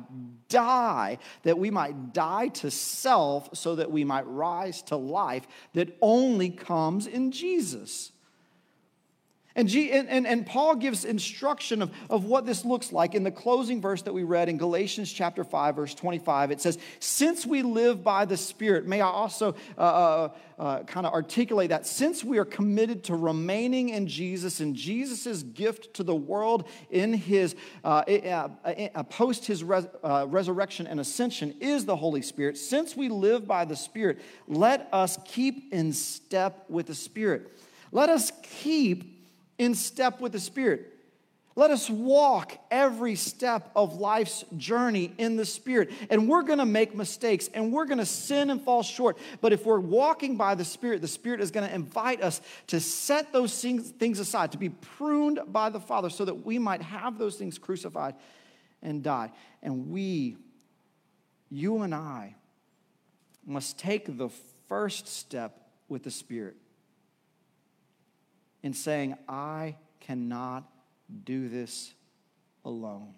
die, 0.48 1.18
that 1.44 1.58
we 1.58 1.70
might 1.70 2.12
die 2.12 2.48
to 2.48 2.70
self 2.70 3.50
so 3.56 3.76
that 3.76 3.90
we 3.90 4.04
might 4.04 4.26
rise 4.26 4.82
to 4.82 4.96
life 4.96 5.46
that 5.74 5.96
only 6.00 6.50
comes 6.50 7.06
in 7.06 7.30
Jesus. 7.30 8.12
And, 9.56 9.68
G, 9.68 9.90
and, 9.90 10.08
and, 10.08 10.28
and, 10.28 10.46
Paul 10.46 10.76
gives 10.76 11.04
instruction 11.04 11.82
of, 11.82 11.90
of 12.08 12.24
what 12.24 12.46
this 12.46 12.64
looks 12.64 12.92
like 12.92 13.16
in 13.16 13.24
the 13.24 13.32
closing 13.32 13.80
verse 13.80 14.00
that 14.02 14.14
we 14.14 14.22
read 14.22 14.48
in 14.48 14.58
Galatians 14.58 15.12
chapter 15.12 15.42
5, 15.42 15.74
verse 15.74 15.92
25. 15.92 16.52
It 16.52 16.60
says, 16.60 16.78
Since 17.00 17.46
we 17.46 17.62
live 17.62 18.04
by 18.04 18.26
the 18.26 18.36
Spirit, 18.36 18.86
may 18.86 19.00
I 19.00 19.08
also 19.08 19.56
uh, 19.76 19.80
uh, 19.80 20.28
uh, 20.56 20.82
kind 20.84 21.04
of 21.04 21.12
articulate 21.12 21.70
that. 21.70 21.84
Since 21.84 22.22
we 22.22 22.38
are 22.38 22.44
committed 22.44 23.02
to 23.04 23.16
remaining 23.16 23.88
in 23.88 24.06
Jesus 24.06 24.60
and 24.60 24.76
Jesus' 24.76 25.42
gift 25.42 25.94
to 25.94 26.04
the 26.04 26.14
world 26.14 26.68
in 26.88 27.12
his, 27.12 27.56
uh, 27.82 28.04
uh, 28.06 28.48
uh, 28.94 29.02
post 29.04 29.46
his 29.46 29.64
res, 29.64 29.86
resurrection 30.26 30.86
and 30.86 31.00
ascension 31.00 31.56
is 31.58 31.84
the 31.84 31.96
Holy 31.96 32.22
Spirit, 32.22 32.56
since 32.56 32.96
we 32.96 33.08
live 33.08 33.48
by 33.48 33.64
the 33.64 33.74
Spirit, 33.74 34.20
let 34.46 34.88
us 34.92 35.18
keep 35.24 35.72
in 35.72 35.92
step 35.92 36.66
with 36.68 36.86
the 36.86 36.94
Spirit. 36.94 37.58
Let 37.90 38.08
us 38.08 38.30
keep 38.42 39.19
in 39.60 39.74
step 39.74 40.22
with 40.22 40.32
the 40.32 40.40
Spirit. 40.40 40.86
Let 41.54 41.70
us 41.70 41.90
walk 41.90 42.56
every 42.70 43.14
step 43.14 43.70
of 43.76 44.00
life's 44.00 44.42
journey 44.56 45.12
in 45.18 45.36
the 45.36 45.44
Spirit. 45.44 45.90
And 46.08 46.30
we're 46.30 46.42
to 46.58 46.64
make 46.64 46.94
mistakes 46.94 47.50
and 47.52 47.70
we're 47.70 47.84
to 47.98 48.06
sin 48.06 48.48
and 48.48 48.62
fall 48.62 48.82
short. 48.82 49.18
But 49.42 49.52
if 49.52 49.66
we're 49.66 49.78
walking 49.78 50.38
by 50.38 50.54
the 50.54 50.64
Spirit, 50.64 51.02
the 51.02 51.08
Spirit 51.08 51.42
is 51.42 51.50
to 51.64 51.74
invite 51.74 52.22
us 52.22 52.40
to 52.68 52.80
set 52.80 53.34
those 53.34 53.60
things 53.60 54.18
aside, 54.18 54.52
to 54.52 54.58
be 54.58 54.70
pruned 54.70 55.40
by 55.48 55.68
the 55.68 55.80
Father 55.80 56.08
so 56.08 56.24
that 56.24 56.46
we 56.46 56.58
might 56.58 56.80
have 56.80 57.18
those 57.18 57.36
things 57.36 57.58
crucified 57.58 58.14
and 58.80 59.02
die. 59.02 59.30
And 59.62 59.90
we, 59.90 60.38
you 61.50 61.82
and 61.82 61.94
I, 61.94 62.34
must 63.44 63.78
take 63.78 64.16
the 64.16 64.30
first 64.68 65.06
step 65.06 65.68
with 65.88 66.04
the 66.04 66.10
Spirit 66.10 66.56
in 68.62 68.72
saying, 68.72 69.16
I 69.28 69.76
cannot 70.00 70.64
do 71.24 71.48
this 71.48 71.92
alone. 72.64 73.14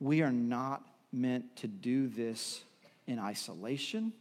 We 0.00 0.22
are 0.22 0.32
not 0.32 0.82
meant 1.12 1.56
to 1.56 1.68
do 1.68 2.08
this 2.08 2.64
in 3.06 3.18
isolation, 3.18 4.12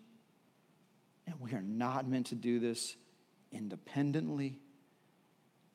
and 1.26 1.36
we 1.40 1.54
are 1.54 1.64
not 1.64 2.08
meant 2.08 2.28
to 2.28 2.36
do 2.36 2.60
this 2.60 2.96
independently. 3.52 4.60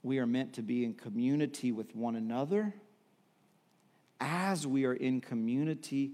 We 0.03 0.19
are 0.19 0.27
meant 0.27 0.53
to 0.55 0.63
be 0.63 0.85
in 0.85 0.95
community 0.95 1.73
with 1.73 1.95
one 1.97 2.15
another 2.15 2.75
as 4.21 4.67
we 4.67 4.85
are 4.85 4.95
in 4.95 5.21
community 5.21 6.13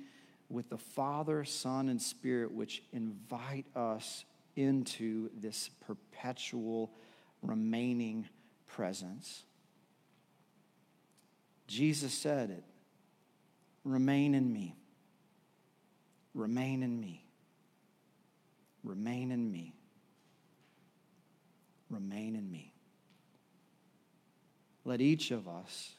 with 0.49 0.69
the 0.71 0.79
Father, 0.79 1.45
Son, 1.45 1.89
and 1.89 2.01
Spirit, 2.01 2.53
which 2.53 2.83
invite 2.93 3.67
us 3.77 4.25
into 4.57 5.31
this 5.35 5.71
perpetual 5.87 6.91
remaining 7.43 8.29
presence. 8.67 9.45
Jesus 11.67 12.13
said 12.13 12.51
it 12.51 12.65
remain 13.85 14.35
in 14.35 14.53
me, 14.53 14.77
remain 16.35 16.83
in 16.83 17.01
me, 17.01 17.25
remain 18.85 19.33
in 19.33 19.51
me, 19.51 19.75
remain 21.91 22.37
in 22.37 22.51
me. 22.51 22.73
Let 24.85 25.01
each 25.01 25.31
of 25.31 25.49
us 25.49 25.95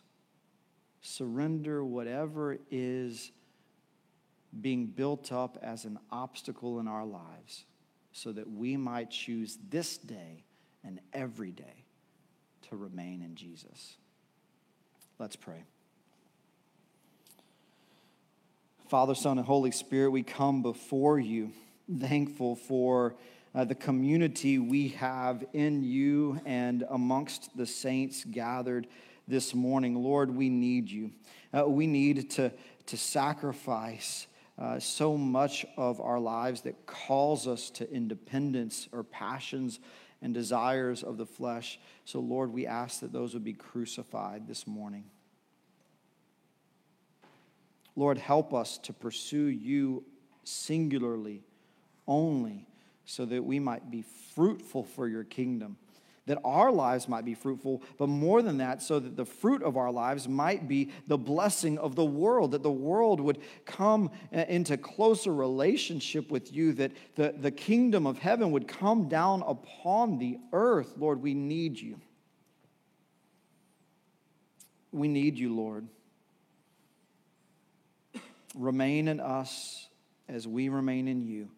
surrender 1.01 1.83
whatever 1.83 2.57
is 2.71 3.31
being 4.61 4.85
built 4.87 5.31
up 5.31 5.57
as 5.61 5.85
an 5.85 5.97
obstacle 6.11 6.79
in 6.79 6.87
our 6.87 7.05
lives 7.05 7.65
so 8.13 8.31
that 8.31 8.49
we 8.49 8.77
might 8.77 9.09
choose 9.11 9.57
this 9.69 9.97
day 9.97 10.45
and 10.83 11.01
every 11.11 11.51
day 11.51 11.83
to 12.69 12.77
remain 12.77 13.21
in 13.21 13.35
Jesus. 13.35 13.97
Let's 15.19 15.35
pray. 15.35 15.63
Father, 18.87 19.15
Son, 19.15 19.37
and 19.37 19.47
Holy 19.47 19.71
Spirit, 19.71 20.11
we 20.11 20.23
come 20.23 20.61
before 20.61 21.19
you 21.19 21.51
thankful 21.99 22.55
for 22.55 23.15
uh, 23.55 23.65
the 23.65 23.75
community 23.75 24.59
we 24.59 24.89
have 24.89 25.43
in 25.53 25.83
you 25.83 26.39
and 26.45 26.83
amongst 26.89 27.55
the 27.57 27.65
saints 27.65 28.23
gathered 28.23 28.87
this 29.27 29.53
morning. 29.53 29.95
Lord, 29.95 30.35
we 30.35 30.49
need 30.49 30.89
you. 30.89 31.11
Uh, 31.53 31.67
we 31.67 31.87
need 31.87 32.29
to, 32.31 32.51
to 32.87 32.97
sacrifice 32.97 34.27
uh, 34.57 34.79
so 34.79 35.17
much 35.17 35.65
of 35.77 35.99
our 35.99 36.19
lives 36.19 36.61
that 36.61 36.85
calls 36.85 37.47
us 37.47 37.69
to 37.71 37.91
independence 37.91 38.87
or 38.91 39.03
passions 39.03 39.79
and 40.21 40.33
desires 40.33 41.03
of 41.03 41.17
the 41.17 41.25
flesh. 41.25 41.79
So, 42.05 42.19
Lord, 42.19 42.53
we 42.53 42.67
ask 42.67 42.99
that 43.01 43.11
those 43.11 43.33
would 43.33 43.43
be 43.43 43.53
crucified 43.53 44.47
this 44.47 44.67
morning. 44.67 45.05
Lord, 47.95 48.17
help 48.17 48.53
us 48.53 48.77
to 48.79 48.93
pursue 48.93 49.45
you 49.45 50.03
singularly, 50.43 51.43
only, 52.07 52.67
so 53.05 53.25
that 53.25 53.43
we 53.43 53.59
might 53.59 53.91
be 53.91 54.03
fruitful 54.33 54.83
for 54.83 55.07
your 55.07 55.23
kingdom 55.23 55.77
that 56.25 56.39
our 56.45 56.71
lives 56.71 57.09
might 57.09 57.25
be 57.25 57.33
fruitful, 57.33 57.83
but 57.97 58.07
more 58.07 58.41
than 58.41 58.57
that, 58.57 58.81
so 58.81 58.97
that 58.99 59.17
the 59.17 59.25
fruit 59.25 59.61
of 59.61 59.75
our 59.75 59.91
lives 59.91 60.27
might 60.27 60.67
be 60.67 60.89
the 61.07 61.17
blessing 61.17 61.77
of 61.77 61.95
the 61.95 62.05
world, 62.05 62.51
that 62.51 62.63
the 62.63 62.71
world 62.71 63.19
would 63.19 63.39
come 63.65 64.09
uh, 64.33 64.45
into 64.47 64.77
closer 64.77 65.33
relationship 65.33 66.31
with 66.31 66.53
you, 66.53 66.71
that 66.73 66.93
the, 67.15 67.35
the 67.37 67.51
kingdom 67.51 68.07
of 68.07 68.17
heaven 68.19 68.51
would 68.51 68.67
come 68.67 69.09
down 69.09 69.43
upon 69.45 70.17
the 70.17 70.37
earth. 70.53 70.93
Lord, 70.97 71.21
we 71.21 71.33
need 71.33 71.79
you. 71.79 71.99
We 74.93 75.09
need 75.09 75.37
you, 75.37 75.53
Lord. 75.53 75.87
Remain 78.55 79.07
in 79.07 79.19
us 79.19 79.87
as 80.29 80.47
we 80.47 80.69
remain 80.69 81.07
in 81.07 81.21
you, 81.21 81.49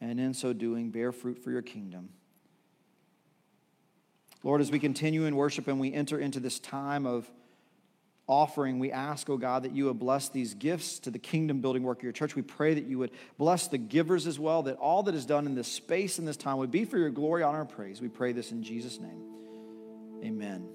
and 0.00 0.18
in 0.18 0.34
so 0.34 0.52
doing, 0.52 0.90
bear 0.90 1.12
fruit 1.12 1.38
for 1.38 1.50
your 1.52 1.62
kingdom. 1.62 2.08
Lord, 4.42 4.60
as 4.60 4.70
we 4.70 4.78
continue 4.78 5.24
in 5.24 5.36
worship 5.36 5.68
and 5.68 5.80
we 5.80 5.92
enter 5.92 6.18
into 6.18 6.40
this 6.40 6.58
time 6.58 7.06
of 7.06 7.28
offering, 8.28 8.78
we 8.78 8.92
ask, 8.92 9.28
oh 9.30 9.38
God, 9.38 9.62
that 9.64 9.72
you 9.72 9.86
would 9.86 9.98
bless 9.98 10.28
these 10.28 10.54
gifts 10.54 10.98
to 11.00 11.10
the 11.10 11.18
kingdom 11.18 11.60
building 11.60 11.82
work 11.82 11.98
of 11.98 12.04
your 12.04 12.12
church. 12.12 12.36
We 12.36 12.42
pray 12.42 12.74
that 12.74 12.84
you 12.84 12.98
would 12.98 13.10
bless 13.38 13.68
the 13.68 13.78
givers 13.78 14.26
as 14.26 14.38
well, 14.38 14.62
that 14.64 14.76
all 14.76 15.02
that 15.04 15.14
is 15.14 15.24
done 15.24 15.46
in 15.46 15.54
this 15.54 15.68
space 15.68 16.18
and 16.18 16.28
this 16.28 16.36
time 16.36 16.58
would 16.58 16.70
be 16.70 16.84
for 16.84 16.98
your 16.98 17.10
glory, 17.10 17.42
honor, 17.42 17.62
and 17.62 17.68
praise. 17.68 18.00
We 18.00 18.08
pray 18.08 18.32
this 18.32 18.52
in 18.52 18.62
Jesus' 18.62 19.00
name. 19.00 19.24
Amen. 20.22 20.68